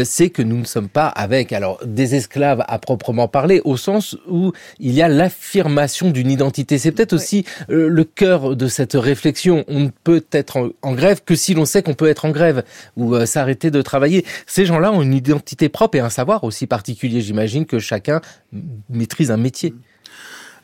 [0.04, 4.18] c'est que nous ne sommes pas avec, alors, des esclaves à proprement parler, au sens
[4.28, 8.94] où il y a l'affirmation d'une identité c'est peut-être aussi euh, le cœur de cette
[8.94, 9.64] réflexion.
[9.68, 12.64] On ne peut être en, grève que si l'on sait qu'on peut être en grève
[12.98, 14.26] ou euh, s'arrêter de travailler.
[14.48, 17.22] Ces gens-là ont une identité propre et un savoir aussi particulier.
[17.22, 18.22] J'imagine que chacun
[18.90, 19.76] maîtrise un métier.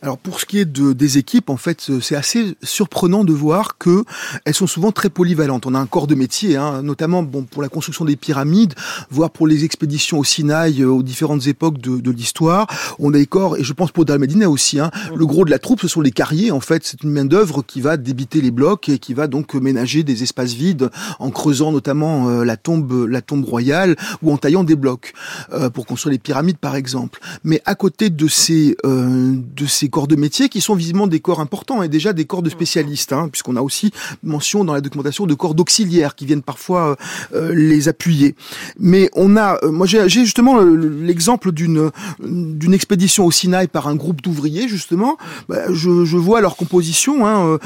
[0.02, 3.78] Alors pour ce qui est de, des équipes, en fait, c'est assez surprenant de voir
[3.78, 4.04] que
[4.44, 5.66] elles sont souvent très polyvalentes.
[5.66, 8.74] On a un corps de métier, hein, notamment bon pour la construction des pyramides,
[9.10, 12.68] voire pour les expéditions au Sinaï euh, aux différentes époques de, de l'histoire.
[13.00, 14.80] On a des corps, et je pense pour Dalmadina aussi.
[14.80, 16.52] Hein, le gros de la troupe, ce sont les carriers.
[16.52, 19.54] En fait, c'est une main d'œuvre qui va débiter les blocs et qui va donc
[19.56, 20.90] ménager des espaces vides
[21.20, 25.14] en creusant notamment euh, la tombe, la tombe royale ou en taillant des blocs
[25.54, 27.20] euh, pour construire les pyramides, par exemple.
[27.44, 31.40] Mais à côté de ces de ces corps de métier qui sont visiblement des corps
[31.40, 33.92] importants et déjà des corps de spécialistes, hein, puisqu'on a aussi
[34.24, 36.96] mention dans la documentation de corps d'auxiliaires qui viennent parfois euh,
[37.36, 38.36] euh, les appuyer.
[38.80, 43.96] Mais on a, euh, moi j'ai justement l'exemple d'une d'une expédition au Sinaï par un
[43.96, 45.18] groupe d'ouvriers justement.
[45.50, 47.28] Bah, je, je, vois leur composition.
[47.28, 47.60] Hein,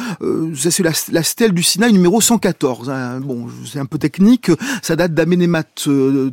[0.56, 2.90] c'est la, la, stèle du Sinaï numéro 114.
[2.90, 3.20] Hein.
[3.20, 4.52] Bon, c'est un peu technique.
[4.82, 5.64] Ça date d'Amenemat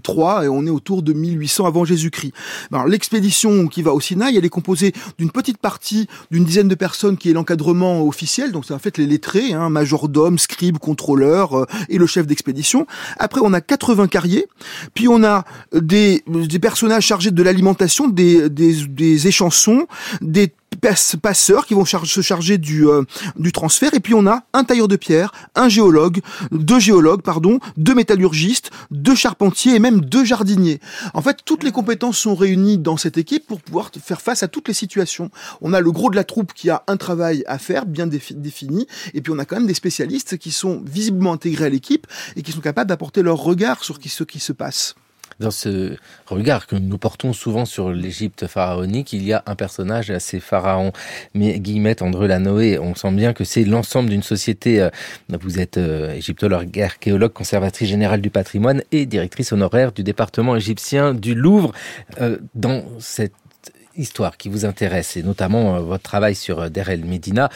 [0.03, 2.33] 3 et on est autour de 1800 avant Jésus-Christ.
[2.87, 5.76] L'expédition qui va au Sinaï, elle est composée d'une petite partie
[6.31, 9.71] d'une dizaine de personnes qui est l'encadrement officiel, donc c'est en fait les lettrés, hein,
[9.71, 12.87] majordome, scribe, contrôleur euh, et le chef d'expédition.
[13.19, 14.47] Après, on a 80 carriers,
[14.95, 19.87] puis on a des, des personnages chargés de l'alimentation, des, des, des échansons,
[20.21, 20.53] des
[21.21, 23.03] passeurs qui vont se charger du, euh,
[23.37, 23.95] du transfert.
[23.95, 26.21] Et puis on a un tailleur de pierre, un géologue,
[26.53, 30.81] deux géologues, pardon, deux métallurgistes, deux charpentiers et même deux jardiniers.
[31.15, 34.49] En fait, toutes les compétences sont réunies dans cette équipe pour pouvoir faire face à
[34.49, 35.31] toutes les situations.
[35.61, 38.87] On a le gros de la troupe qui a un travail à faire bien défini,
[39.15, 42.07] et puis on a quand même des spécialistes qui sont visiblement intégrés à l'équipe
[42.37, 44.95] et qui sont capables d'apporter leur regard sur ce qui se passe
[45.41, 50.11] dans ce regard que nous portons souvent sur l'Égypte pharaonique, il y a un personnage
[50.11, 50.93] assez pharaon.
[51.35, 54.81] Mais Guillemette André Lanoé, on sent bien que c'est l'ensemble d'une société.
[54.81, 54.91] Euh,
[55.41, 61.15] vous êtes euh, égyptologue, archéologue, conservatrice générale du patrimoine et directrice honoraire du département égyptien
[61.15, 61.73] du Louvre.
[62.21, 63.35] Euh, dans cette
[63.97, 67.49] histoire qui vous intéresse, et notamment votre travail sur Der El Medina,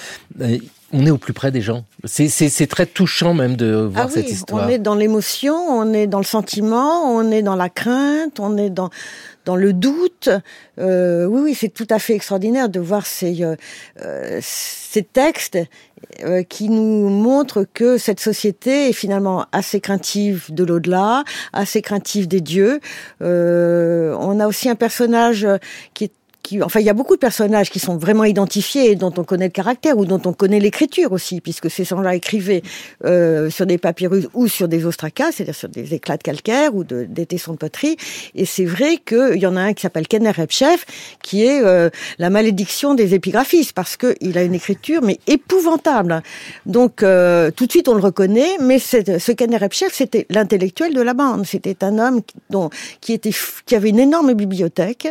[0.92, 1.84] on est au plus près des gens.
[2.04, 4.66] C'est très touchant même de voir ah cette histoire.
[4.66, 8.56] On est dans l'émotion, on est dans le sentiment, on est dans la crainte, on
[8.56, 8.90] est dans
[9.44, 10.28] dans le doute.
[10.78, 13.56] Euh, oui, oui, c'est tout à fait extraordinaire de voir ces euh,
[14.02, 15.58] euh ces textes
[16.24, 22.26] euh, qui nous montrent que cette société est finalement assez craintive de l'au-delà, assez craintive
[22.26, 22.80] des dieux.
[23.22, 25.46] Euh, on a aussi un personnage
[25.94, 26.12] qui est
[26.62, 29.52] enfin, il y a beaucoup de personnages qui sont vraiment identifiés dont on connaît le
[29.52, 32.62] caractère ou dont on connaît l'écriture aussi, puisque ces gens-là écrivaient
[33.04, 36.84] euh, sur des papyrus ou sur des ostracas, c'est-à-dire sur des éclats de calcaire ou
[36.84, 37.96] de, des tessons de poterie.
[38.34, 40.86] Et c'est vrai qu'il y en a un qui s'appelle Kenner Repchef,
[41.22, 46.22] qui est euh, la malédiction des épigraphistes, parce qu'il a une écriture mais épouvantable.
[46.66, 51.00] Donc euh, tout de suite on le reconnaît, mais ce Kenner Repchef, c'était l'intellectuel de
[51.00, 51.46] la bande.
[51.46, 52.20] C'était un homme
[52.50, 52.70] dont,
[53.00, 53.32] qui était
[53.66, 55.08] qui avait une énorme bibliothèque,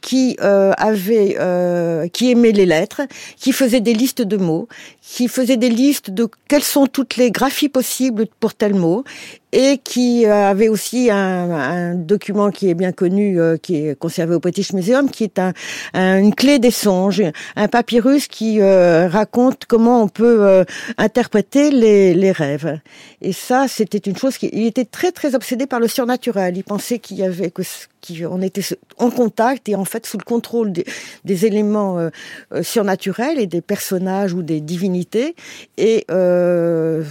[0.00, 3.02] qui euh, avait, euh, qui aimait les lettres,
[3.36, 4.68] qui faisait des listes de mots,
[5.02, 9.04] qui faisait des listes de quelles sont toutes les graphies possibles pour tel mot,
[9.52, 13.98] et qui euh, avait aussi un, un, document qui est bien connu, euh, qui est
[13.98, 15.52] conservé au British Museum, qui est un,
[15.94, 17.22] une clé des songes,
[17.54, 20.64] un papyrus qui euh, raconte comment on peut
[20.98, 22.80] interpréter les, les, rêves.
[23.22, 26.56] Et ça, c'était une chose qui, il était très très obsédé par le surnaturel.
[26.56, 27.62] Il pensait qu'il y avait que
[28.30, 28.62] on était
[28.98, 30.84] en contact et en fait sous le contrôle des,
[31.24, 32.08] des éléments
[32.62, 35.34] surnaturels et des personnages ou des divinités.
[35.76, 36.06] Et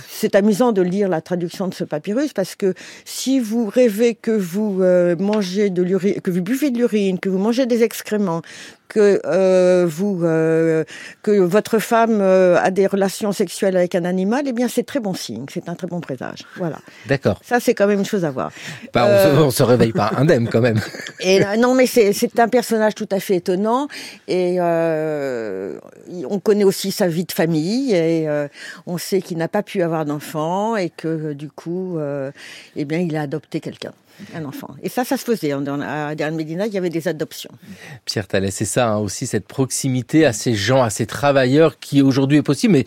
[0.10, 2.74] c'est amusant de lire la traduction de ce papyrus parce que
[3.06, 7.30] si vous rêvez que vous euh, mangez de l'urine, que vous buvez de l'urine, que
[7.30, 8.42] vous mangez des excréments,
[8.88, 10.84] que euh, vous euh,
[11.24, 15.00] que votre femme euh, a des relations sexuelles avec un animal, eh bien c'est très
[15.00, 16.40] bon signe, c'est un très bon présage.
[16.58, 16.78] Voilà.
[17.08, 17.40] D'accord.
[17.44, 18.52] Ça c'est quand même une chose à voir.
[18.94, 19.08] Bah,
[19.38, 20.80] on, se, se réveille pas indemne quand même.
[21.20, 23.88] Et non mais c'est un personnage tout à fait étonnant
[24.28, 28.28] et on connaît aussi sa vie de famille et
[28.86, 31.98] on sait qu'il n'a pas pu avoir d'enfant et que du coup
[32.76, 33.94] eh bien il a adopté quelqu'un
[34.34, 34.70] un enfant.
[34.84, 35.52] Et ça, ça se faisait.
[35.52, 37.52] À Diane Medina, il y avait des adoptions.
[38.06, 42.02] Pierre Thalès, c'est ça hein, aussi, cette proximité à ces gens, à ces travailleurs qui
[42.02, 42.86] aujourd'hui est possible, mais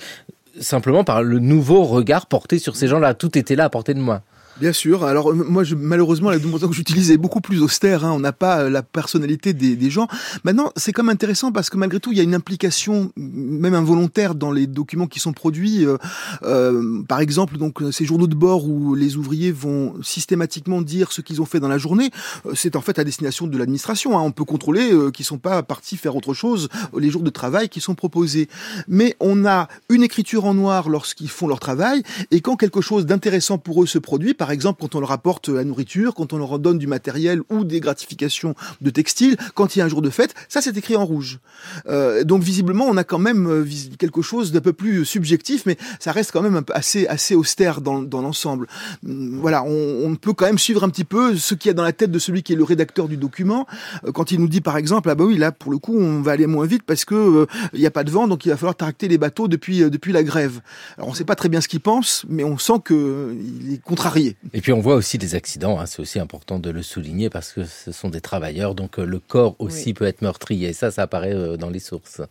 [0.60, 3.14] simplement par le nouveau regard porté sur ces gens-là.
[3.14, 4.22] Tout était là à portée de moi.
[4.60, 5.04] Bien sûr.
[5.04, 8.04] Alors moi, je, malheureusement, la documentation que j'utilise est beaucoup plus austère.
[8.04, 8.12] Hein.
[8.12, 10.08] On n'a pas euh, la personnalité des, des gens.
[10.42, 13.74] Maintenant, c'est quand même intéressant parce que malgré tout, il y a une implication, même
[13.74, 15.86] involontaire, dans les documents qui sont produits.
[15.86, 15.96] Euh,
[16.42, 21.20] euh, par exemple, donc ces journaux de bord où les ouvriers vont systématiquement dire ce
[21.20, 22.10] qu'ils ont fait dans la journée,
[22.46, 24.18] euh, c'est en fait à destination de l'administration.
[24.18, 24.22] Hein.
[24.22, 27.68] On peut contrôler euh, qu'ils sont pas partis faire autre chose les jours de travail
[27.68, 28.48] qui sont proposés.
[28.88, 33.06] Mais on a une écriture en noir lorsqu'ils font leur travail et quand quelque chose
[33.06, 36.38] d'intéressant pour eux se produit, par exemple, quand on leur apporte la nourriture, quand on
[36.38, 40.00] leur donne du matériel ou des gratifications de textile, quand il y a un jour
[40.00, 41.38] de fête, ça c'est écrit en rouge.
[41.86, 43.66] Euh, donc visiblement, on a quand même euh,
[43.98, 47.34] quelque chose d'un peu plus subjectif, mais ça reste quand même un peu assez assez
[47.34, 48.68] austère dans, dans l'ensemble.
[49.06, 51.74] Hum, voilà, on, on, peut quand même suivre un petit peu ce qu'il y a
[51.74, 53.66] dans la tête de celui qui est le rédacteur du document,
[54.06, 56.22] euh, quand il nous dit par exemple, ah bah oui, là pour le coup, on
[56.22, 58.48] va aller moins vite parce que euh, il n'y a pas de vent, donc il
[58.48, 60.62] va falloir tracter les bateaux depuis depuis la grève.
[60.96, 63.74] Alors on ne sait pas très bien ce qu'il pense, mais on sent que il
[63.74, 64.37] est contrarié.
[64.52, 67.52] Et puis on voit aussi des accidents, hein, c'est aussi important de le souligner parce
[67.52, 69.94] que ce sont des travailleurs, donc le corps aussi oui.
[69.94, 70.72] peut être meurtrier.
[70.72, 72.22] Ça, ça apparaît dans les sources.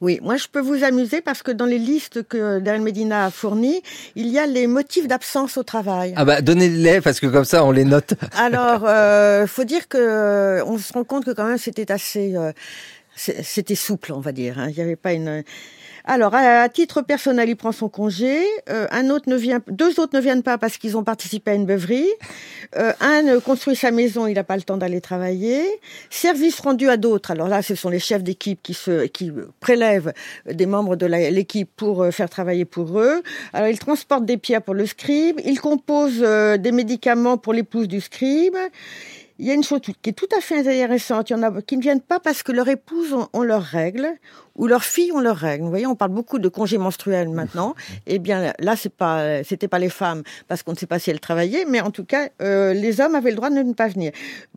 [0.00, 3.30] Oui, moi je peux vous amuser parce que dans les listes que Darren Medina a
[3.30, 3.82] fournies,
[4.14, 6.14] il y a les motifs d'absence au travail.
[6.16, 8.14] Ah bah donnez-les parce que comme ça on les note.
[8.36, 12.52] Alors, euh, faut dire que on se rend compte que quand même c'était assez, euh,
[13.18, 14.58] c'était souple, on va dire.
[14.58, 14.68] Hein.
[14.70, 15.42] Il n'y avait pas une
[16.10, 18.38] alors, à, titre personnel, il prend son congé.
[18.70, 21.54] Euh, un autre ne vient, deux autres ne viennent pas parce qu'ils ont participé à
[21.54, 22.08] une beuverie.
[22.76, 25.62] Euh, un construit sa maison, il n'a pas le temps d'aller travailler.
[26.08, 27.30] Service rendu à d'autres.
[27.30, 30.14] Alors là, ce sont les chefs d'équipe qui se, qui prélèvent
[30.50, 33.22] des membres de l'équipe pour euh, faire travailler pour eux.
[33.52, 35.38] Alors, ils transportent des pierres pour le scribe.
[35.44, 38.56] Ils composent euh, des médicaments pour l'épouse du scribe
[39.38, 41.30] il y a une chose qui est tout à fait intéressante.
[41.30, 43.62] Il y en a qui ne viennent pas parce que leur épouse ont, ont leurs
[43.62, 44.08] règles
[44.58, 45.64] ou leurs filles ont leurs règles.
[45.64, 47.74] Vous voyez, on parle beaucoup de congés menstruels maintenant.
[48.06, 51.10] Eh bien, là, c'est pas, c'était pas les femmes parce qu'on ne sait pas si
[51.10, 53.88] elles travaillaient, mais en tout cas, euh, les hommes avaient le droit de ne pas
[53.88, 54.12] venir.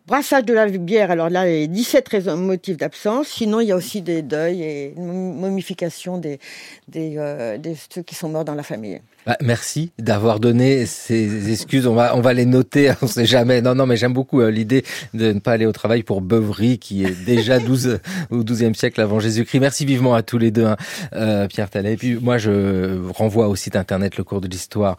[0.06, 1.12] Brassage de la bière.
[1.12, 3.28] Alors là, il y a 17 raisons, motifs d'absence.
[3.28, 6.40] Sinon, il y a aussi des deuils et une momification des,
[6.88, 9.00] des, euh, des ceux qui sont morts dans la famille.
[9.24, 11.86] Bah, merci d'avoir donné ces excuses.
[11.86, 12.92] On va, on va les noter.
[13.02, 13.62] On sait jamais.
[13.62, 14.84] Non, non, mais j'aime beaucoup euh, l'idée
[15.14, 18.00] de ne pas aller au travail pour beuverie, qui est déjà 12
[18.30, 19.60] au 12e siècle avant Jésus-Christ.
[19.60, 20.76] Merci vivement à tous les deux, hein,
[21.14, 21.92] euh, Pierre Tallet.
[21.92, 24.96] Et puis moi, je renvoie au site internet Le Cours de l'Histoire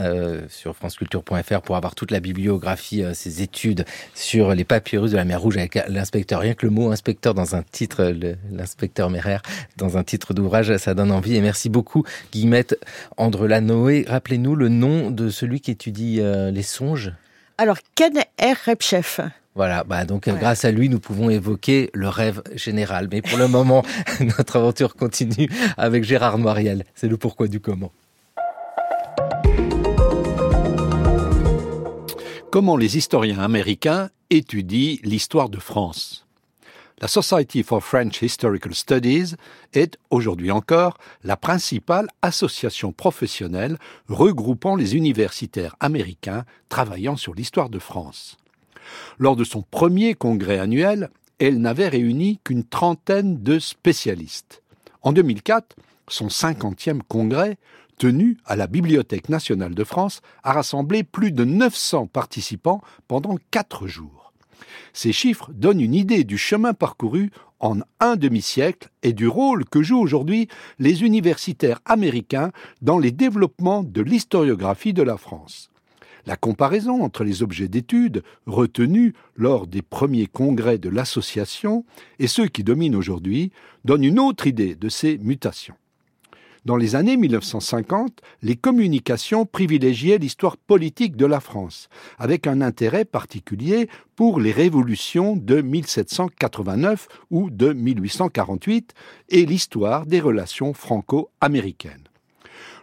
[0.00, 3.84] euh, sur franceculture.fr pour avoir toute la bibliographie, euh, ces études
[4.14, 6.40] sur les papyrus de la mer Rouge avec l'inspecteur.
[6.40, 8.14] Rien que le mot inspecteur dans un titre,
[8.52, 9.38] l'inspecteur Merer,
[9.76, 11.34] dans un titre d'ouvrage, ça donne envie.
[11.34, 12.78] Et merci beaucoup, Guillemette
[13.16, 14.04] Andrela Noé.
[14.06, 17.12] Rappelez-nous le nom de celui qui étudie euh, les songes.
[17.58, 18.56] Alors, Ken R.
[18.66, 19.20] Repchef.
[19.56, 20.34] Voilà, bah donc ouais.
[20.38, 23.08] grâce à lui, nous pouvons évoquer le rêve général.
[23.10, 23.82] Mais pour le moment,
[24.20, 25.48] notre aventure continue
[25.78, 26.84] avec Gérard Noiriel.
[26.94, 27.90] C'est le pourquoi du comment.
[32.50, 36.26] Comment les historiens américains étudient l'histoire de France?
[37.00, 39.36] La Society for French Historical Studies
[39.72, 43.78] est, aujourd'hui encore, la principale association professionnelle
[44.08, 48.36] regroupant les universitaires américains travaillant sur l'histoire de France.
[49.18, 54.62] Lors de son premier congrès annuel, elle n'avait réuni qu'une trentaine de spécialistes.
[55.02, 55.76] En 2004,
[56.08, 57.58] son cinquantième congrès,
[57.98, 63.86] tenu à la Bibliothèque nationale de France, a rassemblé plus de 900 participants pendant quatre
[63.86, 64.32] jours.
[64.92, 67.30] Ces chiffres donnent une idée du chemin parcouru
[67.60, 72.50] en un demi-siècle et du rôle que jouent aujourd'hui les universitaires américains
[72.82, 75.70] dans les développements de l'historiographie de la France.
[76.26, 81.84] La comparaison entre les objets d'étude retenus lors des premiers congrès de l'association
[82.18, 83.52] et ceux qui dominent aujourd'hui
[83.84, 85.76] donne une autre idée de ces mutations.
[86.64, 93.04] Dans les années 1950, les communications privilégiaient l'histoire politique de la France, avec un intérêt
[93.04, 98.94] particulier pour les révolutions de 1789 ou de 1848
[99.28, 102.08] et l'histoire des relations franco-américaines.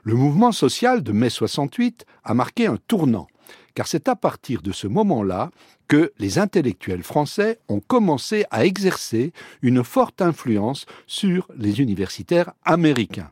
[0.03, 3.27] Le mouvement social de mai 68 a marqué un tournant
[3.75, 5.51] car c'est à partir de ce moment-là
[5.87, 13.31] que les intellectuels français ont commencé à exercer une forte influence sur les universitaires américains.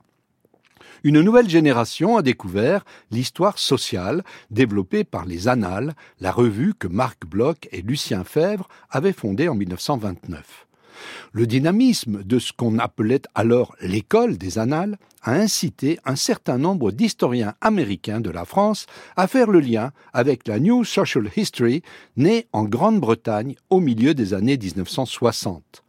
[1.03, 7.25] Une nouvelle génération a découvert l'histoire sociale développée par les Annales, la revue que Marc
[7.25, 10.67] Bloch et Lucien Fèvre avaient fondée en 1929.
[11.31, 16.91] Le dynamisme de ce qu'on appelait alors l'école des annales a incité un certain nombre
[16.91, 18.85] d'historiens américains de la France
[19.15, 21.83] à faire le lien avec la New Social History
[22.17, 25.83] née en Grande-Bretagne au milieu des années 1960.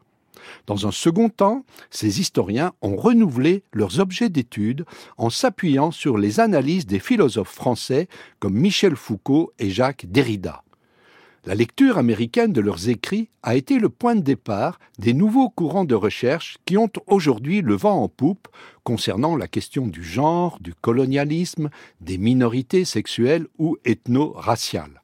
[0.67, 4.85] Dans un second temps, ces historiens ont renouvelé leurs objets d'étude
[5.17, 8.09] en s'appuyant sur les analyses des philosophes français
[8.39, 10.63] comme Michel Foucault et Jacques Derrida.
[11.45, 15.85] La lecture américaine de leurs écrits a été le point de départ des nouveaux courants
[15.85, 18.47] de recherche qui ont aujourd'hui le vent en poupe
[18.85, 21.69] concernant la question du genre, du colonialisme,
[22.01, 25.03] des minorités sexuelles ou ethno-raciales.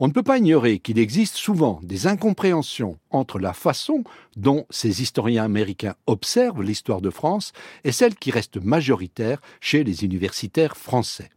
[0.00, 4.04] On ne peut pas ignorer qu'il existe souvent des incompréhensions entre la façon
[4.36, 7.52] dont ces historiens américains observent l'histoire de France
[7.84, 11.28] et celle qui reste majoritaire chez les universitaires français.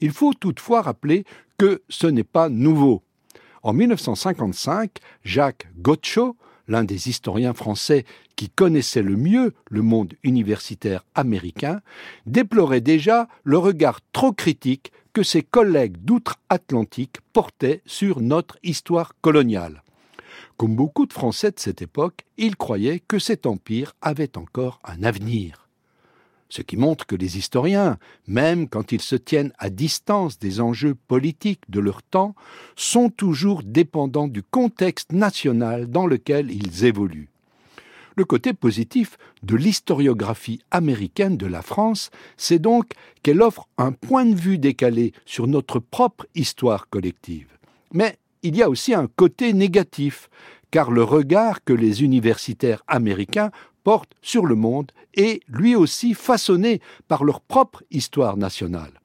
[0.00, 1.24] Il faut toutefois rappeler
[1.58, 3.02] que ce n'est pas nouveau.
[3.62, 4.90] En 1955,
[5.22, 6.36] Jacques Gotcho,
[6.66, 8.04] l'un des historiens français
[8.36, 11.82] qui connaissait le mieux le monde universitaire américain,
[12.24, 19.82] déplorait déjà le regard trop critique que ses collègues d'outre-Atlantique portaient sur notre histoire coloniale.
[20.56, 25.02] Comme beaucoup de Français de cette époque, il croyait que cet empire avait encore un
[25.02, 25.69] avenir.
[26.50, 27.96] Ce qui montre que les historiens,
[28.26, 32.34] même quand ils se tiennent à distance des enjeux politiques de leur temps,
[32.74, 37.30] sont toujours dépendants du contexte national dans lequel ils évoluent.
[38.16, 42.90] Le côté positif de l'historiographie américaine de la France, c'est donc
[43.22, 47.46] qu'elle offre un point de vue décalé sur notre propre histoire collective.
[47.92, 50.28] Mais il y a aussi un côté négatif,
[50.72, 53.50] car le regard que les universitaires américains
[53.84, 59.00] portent sur le monde est lui aussi façonné par leur propre histoire nationale.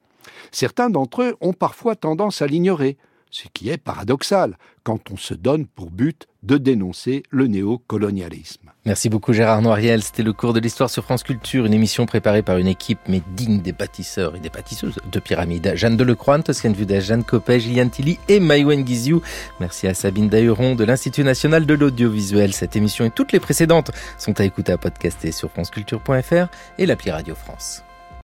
[0.52, 2.96] Certains d'entre eux ont parfois tendance à l'ignorer,
[3.30, 4.56] ce qui est paradoxal
[4.86, 8.70] quand on se donne pour but de dénoncer le néocolonialisme.
[8.84, 12.42] Merci beaucoup Gérard Noiriel, c'était le cours de l'histoire sur France Culture, une émission préparée
[12.42, 15.72] par une équipe mais digne des bâtisseurs et des bâtisseuses de pyramides.
[15.74, 19.22] Jeanne Delecroix, Toscane Vudet, Jeanne Copet, Gillian Tilly et Maïwen Guiziou.
[19.58, 22.52] Merci à Sabine Dahuron de l'Institut National de l'Audiovisuel.
[22.52, 26.46] Cette émission et toutes les précédentes sont à écouter à podcaster sur franceculture.fr
[26.78, 27.85] et l'appli Radio France.